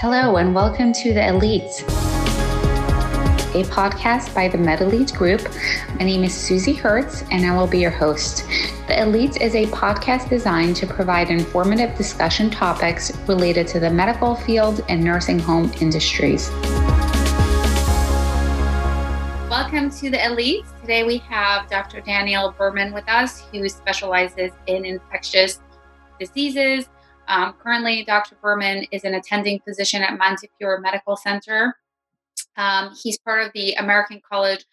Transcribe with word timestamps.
Hello, 0.00 0.36
and 0.36 0.54
welcome 0.54 0.92
to 0.92 1.12
The 1.12 1.18
Elites, 1.18 1.82
a 3.52 3.64
podcast 3.64 4.32
by 4.32 4.46
the 4.46 4.56
MedElite 4.56 5.12
Group. 5.16 5.42
My 5.98 6.04
name 6.04 6.22
is 6.22 6.32
Susie 6.32 6.72
Hertz, 6.72 7.24
and 7.32 7.44
I 7.44 7.56
will 7.56 7.66
be 7.66 7.80
your 7.80 7.90
host. 7.90 8.46
The 8.86 8.94
Elites 8.94 9.40
is 9.40 9.56
a 9.56 9.66
podcast 9.66 10.28
designed 10.28 10.76
to 10.76 10.86
provide 10.86 11.30
informative 11.30 11.96
discussion 11.96 12.48
topics 12.48 13.10
related 13.26 13.66
to 13.68 13.80
the 13.80 13.90
medical 13.90 14.36
field 14.36 14.84
and 14.88 15.02
nursing 15.02 15.40
home 15.40 15.72
industries. 15.80 16.48
Welcome 19.50 19.90
to 19.90 20.10
The 20.10 20.18
Elites. 20.18 20.80
Today 20.80 21.02
we 21.02 21.18
have 21.18 21.68
Dr. 21.68 22.02
Daniel 22.02 22.54
Berman 22.56 22.92
with 22.92 23.08
us, 23.08 23.40
who 23.50 23.68
specializes 23.68 24.52
in 24.68 24.84
infectious 24.84 25.60
diseases 26.20 26.88
um, 27.28 27.54
currently, 27.62 28.04
Dr. 28.04 28.36
Berman 28.42 28.86
is 28.90 29.04
an 29.04 29.14
attending 29.14 29.60
physician 29.60 30.02
at 30.02 30.16
Montefiore 30.18 30.80
Medical 30.80 31.16
Center. 31.16 31.74
Um, 32.56 32.90
he's 33.02 33.18
part 33.18 33.46
of 33.46 33.52
the 33.54 33.74
American 33.74 34.20
College 34.30 34.64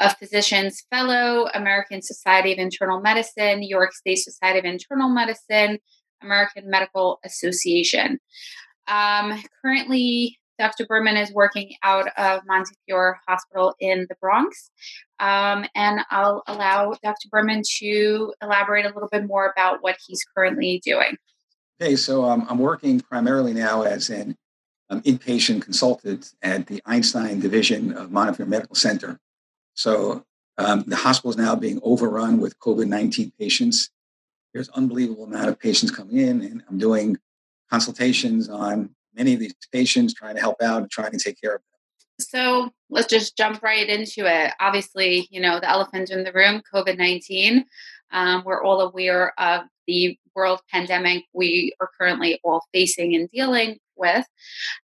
of 0.00 0.16
Physicians 0.18 0.84
Fellow, 0.90 1.48
American 1.54 2.02
Society 2.02 2.52
of 2.52 2.58
Internal 2.58 3.00
Medicine, 3.00 3.60
New 3.60 3.68
York 3.68 3.92
State 3.92 4.16
Society 4.16 4.58
of 4.58 4.64
Internal 4.64 5.08
Medicine, 5.08 5.78
American 6.22 6.68
Medical 6.68 7.18
Association. 7.24 8.18
Um, 8.88 9.42
currently, 9.62 10.38
Dr. 10.58 10.86
Berman 10.86 11.16
is 11.16 11.32
working 11.32 11.74
out 11.82 12.08
of 12.16 12.42
Montefiore 12.46 13.18
Hospital 13.28 13.74
in 13.78 14.06
the 14.08 14.16
Bronx. 14.20 14.70
Um, 15.20 15.66
and 15.74 16.00
I'll 16.10 16.42
allow 16.46 16.94
Dr. 17.02 17.28
Berman 17.30 17.62
to 17.78 18.32
elaborate 18.42 18.86
a 18.86 18.92
little 18.92 19.08
bit 19.10 19.26
more 19.26 19.52
about 19.54 19.82
what 19.82 19.96
he's 20.06 20.24
currently 20.34 20.80
doing. 20.84 21.16
Okay, 21.80 21.94
so 21.94 22.24
um, 22.24 22.46
I'm 22.48 22.58
working 22.58 23.00
primarily 23.00 23.52
now 23.52 23.82
as 23.82 24.08
an 24.08 24.34
um, 24.88 25.02
inpatient 25.02 25.60
consultant 25.60 26.32
at 26.40 26.66
the 26.66 26.80
Einstein 26.86 27.38
Division 27.38 27.92
of 27.92 28.10
Montefiore 28.10 28.46
Medical 28.46 28.74
Center. 28.74 29.18
So 29.74 30.24
um, 30.56 30.84
the 30.86 30.96
hospital 30.96 31.30
is 31.30 31.36
now 31.36 31.54
being 31.54 31.78
overrun 31.82 32.40
with 32.40 32.58
COVID 32.60 32.86
19 32.86 33.32
patients. 33.38 33.90
There's 34.54 34.70
unbelievable 34.70 35.24
amount 35.24 35.50
of 35.50 35.60
patients 35.60 35.90
coming 35.90 36.16
in, 36.16 36.40
and 36.40 36.62
I'm 36.70 36.78
doing 36.78 37.18
consultations 37.70 38.48
on 38.48 38.94
many 39.14 39.34
of 39.34 39.40
these 39.40 39.54
patients, 39.70 40.14
trying 40.14 40.36
to 40.36 40.40
help 40.40 40.62
out 40.62 40.82
and 40.82 40.90
trying 40.90 41.12
to 41.12 41.18
take 41.18 41.38
care 41.38 41.56
of 41.56 41.60
them. 41.60 41.76
So 42.18 42.70
let's 42.88 43.08
just 43.08 43.36
jump 43.36 43.62
right 43.62 43.86
into 43.86 44.24
it. 44.24 44.54
Obviously, 44.60 45.28
you 45.30 45.40
know, 45.40 45.60
the 45.60 45.68
elephant 45.68 46.10
in 46.10 46.24
the 46.24 46.32
room, 46.32 46.62
COVID 46.72 46.96
19. 46.96 47.66
Um, 48.12 48.42
we're 48.44 48.62
all 48.62 48.80
aware 48.80 49.38
of 49.38 49.62
the 49.86 50.18
world 50.34 50.60
pandemic 50.70 51.24
we 51.32 51.72
are 51.80 51.90
currently 51.98 52.40
all 52.44 52.62
facing 52.72 53.14
and 53.14 53.30
dealing 53.30 53.78
with. 53.96 54.26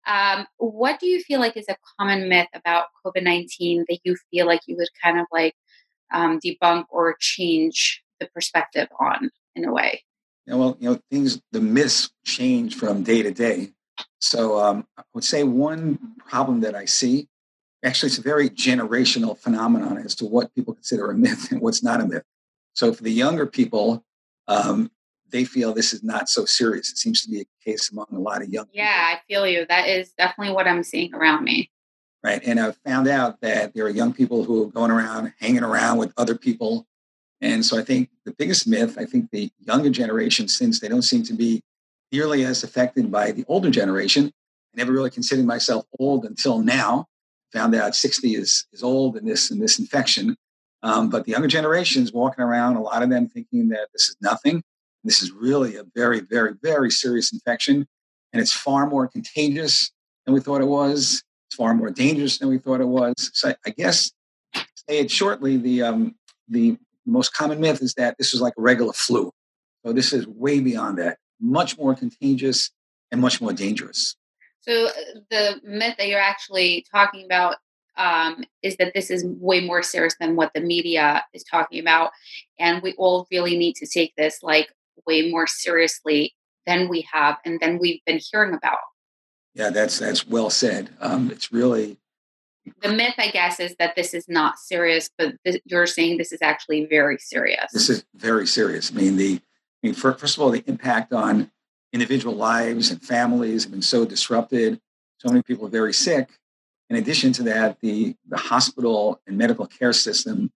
Um, 0.07 0.45
what 0.57 0.99
do 0.99 1.07
you 1.07 1.21
feel 1.21 1.39
like 1.39 1.57
is 1.57 1.65
a 1.69 1.75
common 1.99 2.29
myth 2.29 2.47
about 2.53 2.85
COVID 3.05 3.23
19 3.23 3.85
that 3.89 3.99
you 4.03 4.15
feel 4.31 4.47
like 4.47 4.61
you 4.67 4.77
would 4.77 4.87
kind 5.03 5.19
of 5.19 5.25
like 5.31 5.55
um, 6.13 6.39
debunk 6.39 6.85
or 6.89 7.15
change 7.19 8.03
the 8.19 8.27
perspective 8.27 8.87
on 8.99 9.29
in 9.55 9.65
a 9.65 9.73
way? 9.73 10.03
Yeah, 10.47 10.55
well, 10.55 10.77
you 10.79 10.89
know, 10.89 10.99
things, 11.11 11.41
the 11.51 11.61
myths 11.61 12.09
change 12.25 12.75
from 12.75 13.03
day 13.03 13.21
to 13.21 13.31
day. 13.31 13.71
So 14.19 14.59
um, 14.59 14.87
I 14.97 15.03
would 15.13 15.23
say 15.23 15.43
one 15.43 15.99
problem 16.27 16.61
that 16.61 16.75
I 16.75 16.85
see, 16.85 17.27
actually, 17.83 18.07
it's 18.07 18.17
a 18.17 18.23
very 18.23 18.49
generational 18.49 19.37
phenomenon 19.37 19.97
as 19.97 20.15
to 20.15 20.25
what 20.25 20.53
people 20.55 20.73
consider 20.73 21.11
a 21.11 21.15
myth 21.15 21.51
and 21.51 21.61
what's 21.61 21.83
not 21.83 22.01
a 22.01 22.07
myth. 22.07 22.23
So 22.73 22.93
for 22.93 23.03
the 23.03 23.11
younger 23.11 23.45
people, 23.45 24.03
um, 24.47 24.91
they 25.31 25.45
feel 25.45 25.73
this 25.73 25.93
is 25.93 26.03
not 26.03 26.29
so 26.29 26.45
serious. 26.45 26.89
It 26.91 26.97
seems 26.97 27.21
to 27.21 27.29
be 27.29 27.41
a 27.41 27.45
case 27.63 27.91
among 27.91 28.07
a 28.11 28.19
lot 28.19 28.41
of 28.41 28.49
young 28.49 28.67
yeah, 28.73 28.85
people. 28.87 29.01
I 29.05 29.21
feel 29.27 29.47
you. 29.47 29.65
That 29.67 29.87
is 29.87 30.11
definitely 30.17 30.53
what 30.53 30.67
I'm 30.67 30.83
seeing 30.83 31.13
around 31.13 31.43
me. 31.43 31.71
Right. 32.23 32.41
And 32.45 32.59
I've 32.59 32.77
found 32.85 33.07
out 33.07 33.41
that 33.41 33.73
there 33.73 33.85
are 33.85 33.89
young 33.89 34.13
people 34.13 34.43
who 34.43 34.63
are 34.63 34.71
going 34.71 34.91
around, 34.91 35.33
hanging 35.39 35.63
around 35.63 35.97
with 35.97 36.13
other 36.17 36.35
people. 36.35 36.85
And 37.39 37.65
so 37.65 37.79
I 37.79 37.83
think 37.83 38.09
the 38.25 38.33
biggest 38.33 38.67
myth, 38.67 38.97
I 38.99 39.05
think 39.05 39.31
the 39.31 39.49
younger 39.59 39.89
generation, 39.89 40.47
since 40.47 40.79
they 40.79 40.87
don't 40.87 41.01
seem 41.01 41.23
to 41.23 41.33
be 41.33 41.63
nearly 42.11 42.45
as 42.45 42.63
affected 42.63 43.11
by 43.11 43.31
the 43.31 43.43
older 43.47 43.71
generation, 43.71 44.25
I 44.27 44.77
never 44.77 44.91
really 44.91 45.09
considered 45.09 45.45
myself 45.45 45.85
old 45.99 46.25
until 46.25 46.59
now. 46.59 47.07
Found 47.53 47.73
out 47.73 47.95
60 47.95 48.35
is, 48.35 48.65
is 48.71 48.83
old 48.83 49.17
in 49.17 49.25
this, 49.25 49.49
in 49.49 49.59
this 49.59 49.79
infection. 49.79 50.35
Um, 50.83 51.09
but 51.09 51.25
the 51.25 51.31
younger 51.31 51.47
generations 51.47 52.11
walking 52.11 52.43
around, 52.43 52.75
a 52.75 52.81
lot 52.81 53.03
of 53.03 53.09
them 53.09 53.27
thinking 53.27 53.69
that 53.69 53.89
this 53.93 54.09
is 54.09 54.15
nothing. 54.21 54.63
This 55.03 55.21
is 55.21 55.31
really 55.31 55.75
a 55.75 55.83
very, 55.95 56.21
very, 56.21 56.53
very 56.61 56.91
serious 56.91 57.33
infection, 57.33 57.87
and 58.33 58.41
it's 58.41 58.53
far 58.53 58.87
more 58.87 59.07
contagious 59.07 59.91
than 60.25 60.33
we 60.33 60.39
thought 60.39 60.61
it 60.61 60.67
was. 60.67 61.23
It's 61.47 61.55
far 61.55 61.73
more 61.73 61.89
dangerous 61.89 62.37
than 62.37 62.49
we 62.49 62.57
thought 62.57 62.81
it 62.81 62.87
was. 62.87 63.13
So 63.33 63.53
I 63.65 63.69
guess, 63.71 64.11
say 64.55 64.99
it 64.99 65.11
shortly, 65.11 65.57
the 65.57 65.83
um, 65.83 66.15
the 66.47 66.77
most 67.05 67.33
common 67.33 67.59
myth 67.59 67.81
is 67.81 67.93
that 67.95 68.17
this 68.17 68.33
is 68.33 68.41
like 68.41 68.53
a 68.57 68.61
regular 68.61 68.93
flu. 68.93 69.31
So 69.85 69.93
this 69.93 70.13
is 70.13 70.27
way 70.27 70.59
beyond 70.59 70.99
that, 70.99 71.17
much 71.39 71.77
more 71.77 71.95
contagious 71.95 72.69
and 73.11 73.19
much 73.19 73.41
more 73.41 73.53
dangerous. 73.53 74.15
So 74.61 74.87
uh, 74.87 74.91
the 75.31 75.61
myth 75.63 75.95
that 75.97 76.07
you're 76.07 76.19
actually 76.19 76.85
talking 76.91 77.25
about 77.25 77.55
um, 77.97 78.43
is 78.61 78.77
that 78.77 78.93
this 78.93 79.11
is 79.11 79.25
way 79.25 79.65
more 79.65 79.83
serious 79.83 80.15
than 80.19 80.35
what 80.35 80.53
the 80.53 80.61
media 80.61 81.23
is 81.33 81.43
talking 81.43 81.79
about, 81.79 82.11
and 82.59 82.81
we 82.81 82.93
all 82.93 83.27
really 83.31 83.57
need 83.57 83.75
to 83.75 83.87
take 83.87 84.15
this 84.15 84.39
like 84.41 84.73
way 85.05 85.29
more 85.29 85.47
seriously 85.47 86.35
than 86.65 86.87
we 86.89 87.07
have 87.11 87.37
and 87.45 87.59
than 87.59 87.79
we've 87.79 88.01
been 88.05 88.19
hearing 88.31 88.53
about. 88.53 88.77
Yeah, 89.53 89.69
that's 89.69 89.99
that's 89.99 90.27
well 90.27 90.49
said. 90.49 90.89
Um, 90.99 91.31
it's 91.31 91.51
really 91.51 91.97
the 92.81 92.89
myth, 92.89 93.15
I 93.17 93.29
guess, 93.29 93.59
is 93.59 93.75
that 93.79 93.95
this 93.95 94.13
is 94.13 94.27
not 94.27 94.59
serious, 94.59 95.09
but 95.17 95.33
th- 95.45 95.61
you're 95.65 95.87
saying 95.87 96.17
this 96.17 96.31
is 96.31 96.41
actually 96.41 96.85
very 96.85 97.17
serious. 97.17 97.71
This 97.73 97.89
is 97.89 98.05
very 98.15 98.45
serious. 98.45 98.91
I 98.91 98.95
mean, 98.95 99.17
the 99.17 99.41
I 99.83 99.87
mean, 99.87 99.93
for, 99.95 100.13
first 100.13 100.37
of 100.37 100.43
all, 100.43 100.51
the 100.51 100.63
impact 100.67 101.11
on 101.11 101.51
individual 101.91 102.35
lives 102.35 102.91
and 102.91 103.01
families 103.01 103.63
have 103.63 103.71
been 103.71 103.81
so 103.81 104.05
disrupted. 104.05 104.79
So 105.17 105.29
many 105.29 105.41
people 105.41 105.65
are 105.65 105.69
very 105.69 105.93
sick. 105.93 106.29
In 106.91 106.97
addition 106.97 107.31
to 107.31 107.43
that, 107.43 107.79
the, 107.79 108.17
the 108.27 108.35
hospital 108.35 109.21
and 109.25 109.37
medical 109.37 109.65
care 109.65 109.93
system 109.93 110.51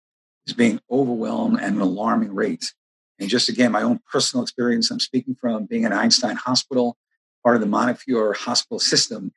is 0.48 0.54
being 0.54 0.80
overwhelmed 0.90 1.60
at 1.60 1.72
an 1.72 1.80
alarming 1.80 2.34
rate. 2.34 2.74
And 3.20 3.30
just 3.30 3.50
again, 3.50 3.72
my 3.72 3.84
own 3.84 4.00
personal 4.12 4.42
experience, 4.42 4.90
I'm 4.90 5.00
speaking 5.00 5.36
from 5.40 5.68
being 5.68 5.86
at 5.86 5.94
Einstein 5.94 6.36
Hospital, 6.36 6.98
part 7.44 7.54
of 7.54 7.62
the 7.62 7.68
Montefiore 7.68 8.34
hospital 8.34 8.80
system. 8.80 9.32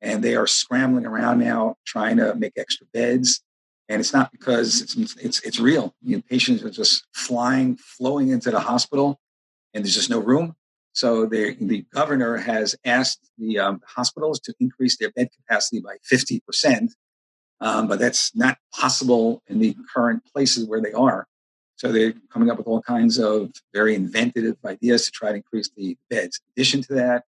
And 0.00 0.24
they 0.24 0.36
are 0.36 0.46
scrambling 0.46 1.04
around 1.04 1.38
now 1.38 1.76
trying 1.84 2.16
to 2.16 2.34
make 2.34 2.54
extra 2.56 2.86
beds. 2.94 3.42
And 3.90 4.00
it's 4.00 4.14
not 4.14 4.32
because 4.32 4.80
it's, 4.80 5.16
it's, 5.16 5.40
it's 5.40 5.60
real. 5.60 5.94
You 6.00 6.16
know, 6.16 6.22
patients 6.30 6.62
are 6.62 6.70
just 6.70 7.06
flying, 7.12 7.76
flowing 7.76 8.30
into 8.30 8.50
the 8.50 8.60
hospital, 8.60 9.20
and 9.74 9.84
there's 9.84 9.96
just 9.96 10.08
no 10.08 10.18
room. 10.18 10.56
So 10.92 11.26
the, 11.26 11.56
the 11.60 11.84
governor 11.94 12.36
has 12.36 12.74
asked 12.84 13.30
the 13.38 13.58
um, 13.58 13.80
hospitals 13.86 14.40
to 14.40 14.54
increase 14.58 14.96
their 14.96 15.10
bed 15.10 15.28
capacity 15.36 15.80
by 15.80 15.96
50%, 16.10 16.90
um, 17.60 17.86
but 17.86 17.98
that's 17.98 18.34
not 18.34 18.58
possible 18.74 19.42
in 19.46 19.58
the 19.58 19.76
current 19.94 20.22
places 20.32 20.66
where 20.66 20.80
they 20.80 20.92
are. 20.92 21.26
So 21.76 21.92
they're 21.92 22.14
coming 22.32 22.50
up 22.50 22.58
with 22.58 22.66
all 22.66 22.82
kinds 22.82 23.18
of 23.18 23.52
very 23.72 23.94
inventive 23.94 24.56
ideas 24.66 25.04
to 25.04 25.12
try 25.12 25.30
to 25.30 25.36
increase 25.36 25.70
the 25.76 25.96
beds. 26.10 26.40
In 26.40 26.60
addition 26.60 26.82
to 26.82 26.94
that, 26.94 27.24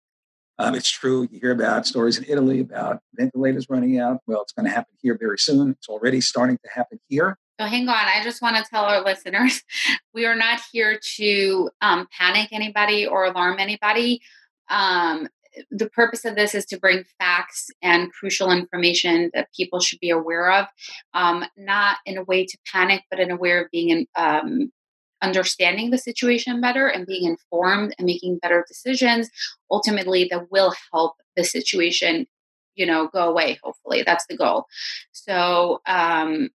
um, 0.59 0.75
it's 0.75 0.91
true, 0.91 1.27
you 1.31 1.41
hear 1.41 1.53
about 1.53 1.87
stories 1.87 2.19
in 2.19 2.25
Italy 2.29 2.61
about 2.61 3.01
ventilators 3.15 3.71
running 3.71 3.99
out. 3.99 4.19
Well, 4.27 4.43
it's 4.43 4.53
going 4.53 4.67
to 4.67 4.73
happen 4.73 4.93
here 5.01 5.17
very 5.19 5.39
soon. 5.39 5.71
It's 5.71 5.89
already 5.89 6.21
starting 6.21 6.59
to 6.65 6.71
happen 6.71 7.01
here. 7.09 7.39
So 7.61 7.67
hang 7.67 7.87
on, 7.91 7.95
I 7.95 8.23
just 8.25 8.41
want 8.41 8.57
to 8.57 8.65
tell 8.65 8.85
our 8.87 9.05
listeners 9.05 9.63
we 10.15 10.25
are 10.25 10.35
not 10.35 10.61
here 10.73 10.99
to 11.17 11.69
um, 11.83 12.09
panic 12.11 12.49
anybody 12.53 13.07
or 13.07 13.27
alarm 13.27 13.59
anybody. 13.59 14.23
Um, 14.71 15.29
the 15.71 15.91
purpose 15.91 16.25
of 16.25 16.37
this 16.37 16.55
is 16.55 16.65
to 16.67 16.79
bring 16.79 17.05
facts 17.19 17.69
and 17.83 18.11
crucial 18.15 18.51
information 18.51 19.31
that 19.35 19.53
people 19.55 19.79
should 19.79 20.01
be 20.01 20.09
aware 20.09 20.51
of, 20.51 20.69
um, 21.13 21.45
not 21.59 21.99
in 22.07 22.17
a 22.17 22.25
way 22.25 22.47
to 22.47 22.57
panic, 22.73 23.03
but 23.11 23.21
in 23.21 23.31
a 23.31 23.37
way 23.37 23.59
of 23.59 23.67
being 23.71 23.91
in, 23.91 24.07
um, 24.17 24.73
understanding 25.21 25.91
the 25.91 25.99
situation 25.99 26.63
better 26.63 26.87
and 26.87 27.07
being 27.07 27.29
informed 27.29 27.95
and 27.99 28.07
making 28.07 28.39
better 28.39 28.65
decisions. 28.67 29.29
Ultimately, 29.71 30.29
that 30.31 30.51
will 30.51 30.73
help 30.95 31.17
the 31.37 31.45
situation, 31.45 32.27
you 32.75 32.87
know, 32.87 33.09
go 33.09 33.29
away. 33.29 33.59
Hopefully, 33.63 34.03
that's 34.03 34.25
the 34.31 34.37
goal. 34.39 34.65
So, 35.13 35.83
um, 35.87 36.49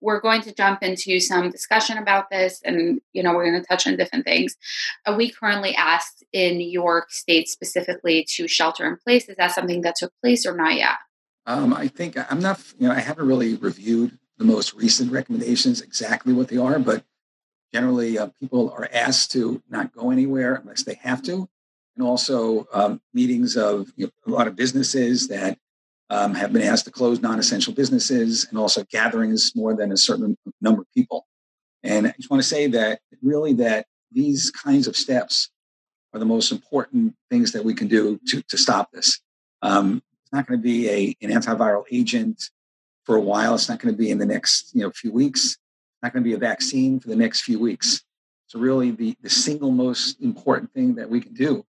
we're 0.00 0.20
going 0.20 0.42
to 0.42 0.54
jump 0.54 0.82
into 0.82 1.18
some 1.20 1.50
discussion 1.50 1.98
about 1.98 2.30
this 2.30 2.60
and 2.64 3.00
you 3.12 3.22
know 3.22 3.34
we're 3.34 3.50
going 3.50 3.60
to 3.60 3.66
touch 3.66 3.86
on 3.86 3.96
different 3.96 4.24
things. 4.24 4.56
Uh, 5.06 5.14
we 5.16 5.30
currently 5.30 5.74
asked 5.74 6.24
in 6.32 6.58
new 6.58 6.68
york 6.68 7.10
state 7.10 7.48
specifically 7.48 8.26
to 8.36 8.48
shelter 8.48 8.86
in 8.86 8.96
place. 8.96 9.28
Is 9.28 9.36
that 9.36 9.52
something 9.52 9.82
that 9.82 9.96
took 9.96 10.12
place 10.22 10.46
or 10.46 10.56
not 10.56 10.74
yet? 10.74 10.96
Um, 11.46 11.72
i 11.72 11.86
think 11.86 12.16
i'm 12.30 12.40
not 12.40 12.60
you 12.78 12.88
know 12.88 12.94
i 12.94 12.98
haven't 12.98 13.26
really 13.26 13.54
reviewed 13.54 14.18
the 14.36 14.44
most 14.44 14.74
recent 14.74 15.12
recommendations 15.12 15.80
exactly 15.80 16.32
what 16.32 16.48
they 16.48 16.56
are 16.56 16.78
but 16.80 17.04
generally 17.72 18.18
uh, 18.18 18.28
people 18.40 18.70
are 18.70 18.88
asked 18.92 19.32
to 19.32 19.62
not 19.68 19.92
go 19.92 20.10
anywhere 20.10 20.54
unless 20.54 20.82
they 20.84 20.94
have 21.02 21.22
to. 21.22 21.48
And 21.96 22.06
also 22.06 22.66
um, 22.72 23.00
meetings 23.12 23.56
of 23.56 23.92
you 23.96 24.06
know, 24.06 24.12
a 24.26 24.30
lot 24.30 24.48
of 24.48 24.56
businesses 24.56 25.28
that 25.28 25.58
um, 26.10 26.34
have 26.34 26.52
been 26.52 26.62
asked 26.62 26.84
to 26.84 26.90
close 26.90 27.20
non-essential 27.20 27.74
businesses, 27.74 28.46
and 28.48 28.58
also 28.58 28.84
gatherings 28.90 29.52
more 29.54 29.74
than 29.74 29.92
a 29.92 29.96
certain 29.96 30.36
number 30.60 30.82
of 30.82 30.88
people. 30.94 31.26
And 31.82 32.06
I 32.06 32.14
just 32.16 32.30
want 32.30 32.42
to 32.42 32.48
say 32.48 32.66
that 32.68 33.00
really 33.22 33.52
that 33.54 33.86
these 34.12 34.50
kinds 34.50 34.86
of 34.86 34.96
steps 34.96 35.50
are 36.12 36.18
the 36.18 36.24
most 36.24 36.52
important 36.52 37.14
things 37.30 37.52
that 37.52 37.64
we 37.64 37.74
can 37.74 37.88
do 37.88 38.18
to, 38.28 38.42
to 38.42 38.56
stop 38.56 38.90
this. 38.92 39.20
Um, 39.62 40.02
it's 40.22 40.32
not 40.32 40.46
going 40.46 40.58
to 40.58 40.62
be 40.62 40.88
a, 40.88 41.16
an 41.22 41.30
antiviral 41.30 41.84
agent 41.90 42.50
for 43.04 43.16
a 43.16 43.20
while. 43.20 43.54
It's 43.54 43.68
not 43.68 43.78
going 43.78 43.94
to 43.94 43.98
be 43.98 44.10
in 44.10 44.18
the 44.18 44.26
next 44.26 44.74
you 44.74 44.82
know 44.82 44.90
few 44.90 45.12
weeks. 45.12 45.44
It's 45.44 46.02
not 46.02 46.12
going 46.12 46.22
to 46.22 46.28
be 46.28 46.34
a 46.34 46.38
vaccine 46.38 47.00
for 47.00 47.08
the 47.08 47.16
next 47.16 47.42
few 47.42 47.58
weeks. 47.58 48.02
So 48.48 48.58
really, 48.60 48.92
the, 48.92 49.16
the 49.22 49.30
single 49.30 49.70
most 49.70 50.20
important 50.20 50.72
thing 50.72 50.94
that 50.96 51.10
we 51.10 51.20
can 51.20 51.34
do 51.34 51.64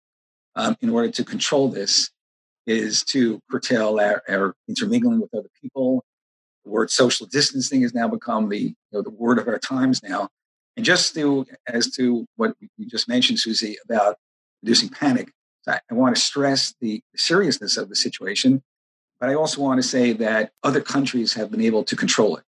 um, 0.56 0.76
in 0.80 0.90
order 0.90 1.10
to 1.10 1.24
control 1.24 1.68
this 1.68 2.10
is 2.66 3.02
to 3.04 3.40
curtail 3.50 4.00
our, 4.00 4.22
our, 4.28 4.54
intermingling 4.68 5.20
with 5.20 5.32
other 5.34 5.48
people. 5.60 6.04
The 6.64 6.70
word 6.70 6.90
social 6.90 7.26
distancing 7.26 7.82
has 7.82 7.94
now 7.94 8.08
become 8.08 8.48
the 8.48 8.58
you 8.58 8.74
know, 8.92 9.02
the 9.02 9.10
word 9.10 9.38
of 9.38 9.46
our 9.48 9.58
times 9.58 10.02
now. 10.02 10.28
And 10.76 10.84
just 10.84 11.14
to 11.14 11.46
as 11.68 11.90
to 11.92 12.26
what 12.36 12.54
you 12.76 12.86
just 12.86 13.08
mentioned, 13.08 13.38
Susie, 13.38 13.76
about 13.84 14.16
reducing 14.62 14.88
panic, 14.88 15.30
I, 15.66 15.80
I 15.90 15.94
want 15.94 16.16
to 16.16 16.20
stress 16.20 16.74
the 16.80 17.02
seriousness 17.16 17.76
of 17.76 17.88
the 17.88 17.96
situation, 17.96 18.62
but 19.20 19.30
I 19.30 19.34
also 19.34 19.62
want 19.62 19.80
to 19.80 19.86
say 19.86 20.12
that 20.14 20.50
other 20.62 20.80
countries 20.80 21.34
have 21.34 21.50
been 21.50 21.62
able 21.62 21.84
to 21.84 21.96
control 21.96 22.36
it. 22.36 22.44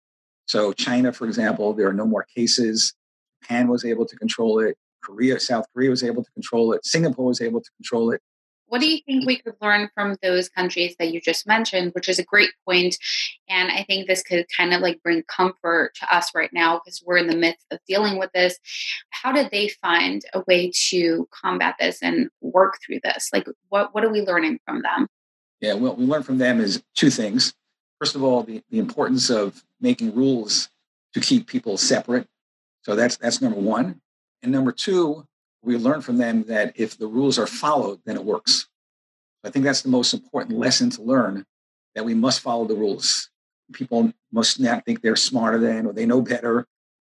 So 0.47 0.73
China, 0.73 1.13
for 1.13 1.27
example, 1.27 1.73
there 1.73 1.89
are 1.89 1.93
no 1.93 2.07
more 2.07 2.27
cases. 2.37 2.95
Japan 3.43 3.69
was 3.69 3.85
able 3.85 4.07
to 4.07 4.17
control 4.17 4.61
it. 4.61 4.77
Korea, 5.03 5.41
South 5.41 5.67
Korea 5.75 5.91
was 5.91 6.05
able 6.05 6.23
to 6.23 6.31
control 6.33 6.73
it. 6.73 6.85
Singapore 6.85 7.27
was 7.27 7.41
able 7.41 7.61
to 7.61 7.71
control 7.77 8.13
it. 8.13 8.21
What 8.73 8.81
do 8.81 8.91
you 8.91 9.01
think 9.05 9.27
we 9.27 9.37
could 9.37 9.53
learn 9.61 9.91
from 9.95 10.17
those 10.23 10.49
countries 10.49 10.97
that 10.99 11.13
you 11.13 11.21
just 11.21 11.47
mentioned, 11.47 11.93
which 11.93 12.09
is 12.09 12.19
a 12.19 12.25
great 12.25 12.49
point. 12.67 12.97
And 13.47 13.71
I 13.71 13.83
think 13.83 14.07
this 14.07 14.23
could 14.23 14.47
kind 14.57 14.73
of 14.73 14.81
like 14.81 15.03
bring 15.03 15.25
comfort 15.25 15.91
to 15.97 16.17
us 16.17 16.31
right 16.35 16.49
now 16.55 16.81
because 16.83 17.03
we're 17.05 17.19
in 17.19 17.27
the 17.27 17.37
midst 17.37 17.67
of 17.71 17.81
dealing 17.87 18.19
with 18.19 18.31
this. 18.33 18.59
How 19.11 19.31
did 19.31 19.51
they 19.51 19.69
find 19.69 20.23
a 20.33 20.43
way 20.49 20.73
to 20.89 21.29
combat 21.39 21.75
this 21.79 22.03
and 22.03 22.31
work 22.41 22.79
through 22.83 23.01
this? 23.05 23.29
Like, 23.31 23.47
what, 23.69 23.95
what 23.95 24.05
are 24.05 24.11
we 24.11 24.23
learning 24.23 24.59
from 24.65 24.81
them? 24.81 25.07
Yeah, 25.61 25.75
what 25.75 25.99
we 25.99 26.07
learned 26.07 26.25
from 26.25 26.39
them 26.39 26.59
is 26.59 26.83
two 26.95 27.11
things. 27.11 27.53
First 28.01 28.15
of 28.15 28.23
all, 28.23 28.43
the, 28.43 28.63
the 28.71 28.79
importance 28.79 29.29
of 29.29 29.63
making 29.83 30.15
rules 30.15 30.71
to 31.13 31.21
keep 31.21 31.47
people 31.47 31.77
separate. 31.77 32.27
So 32.87 32.97
that's 32.97 33.19
that's 33.19 33.43
number 33.43 33.61
one. 33.61 34.01
And 34.43 34.51
number 34.51 34.73
two, 34.73 35.27
we 35.63 35.77
learn 35.77 36.01
from 36.01 36.19
them 36.19 36.45
that 36.45 36.73
if 36.77 36.99
the 36.99 37.07
rules 37.07 37.39
are 37.39 37.47
followed, 37.47 38.01
then 38.05 38.17
it 38.17 38.25
works. 38.25 38.69
I 39.45 39.51
think 39.51 39.65
that's 39.65 39.83
the 39.83 39.89
most 39.89 40.15
important 40.15 40.59
lesson 40.59 40.91
to 40.91 41.03
learn 41.03 41.45
that 41.95 42.05
we 42.05 42.15
must 42.15 42.41
follow 42.41 42.65
the 42.65 42.75
rules. 42.75 43.31
People 43.73 44.13
must 44.33 44.61
not 44.61 44.85
think 44.85 45.03
they're 45.03 45.17
smarter 45.17 45.59
than 45.59 45.87
or 45.87 45.93
they 45.93 46.07
know 46.07 46.21
better. 46.21 46.67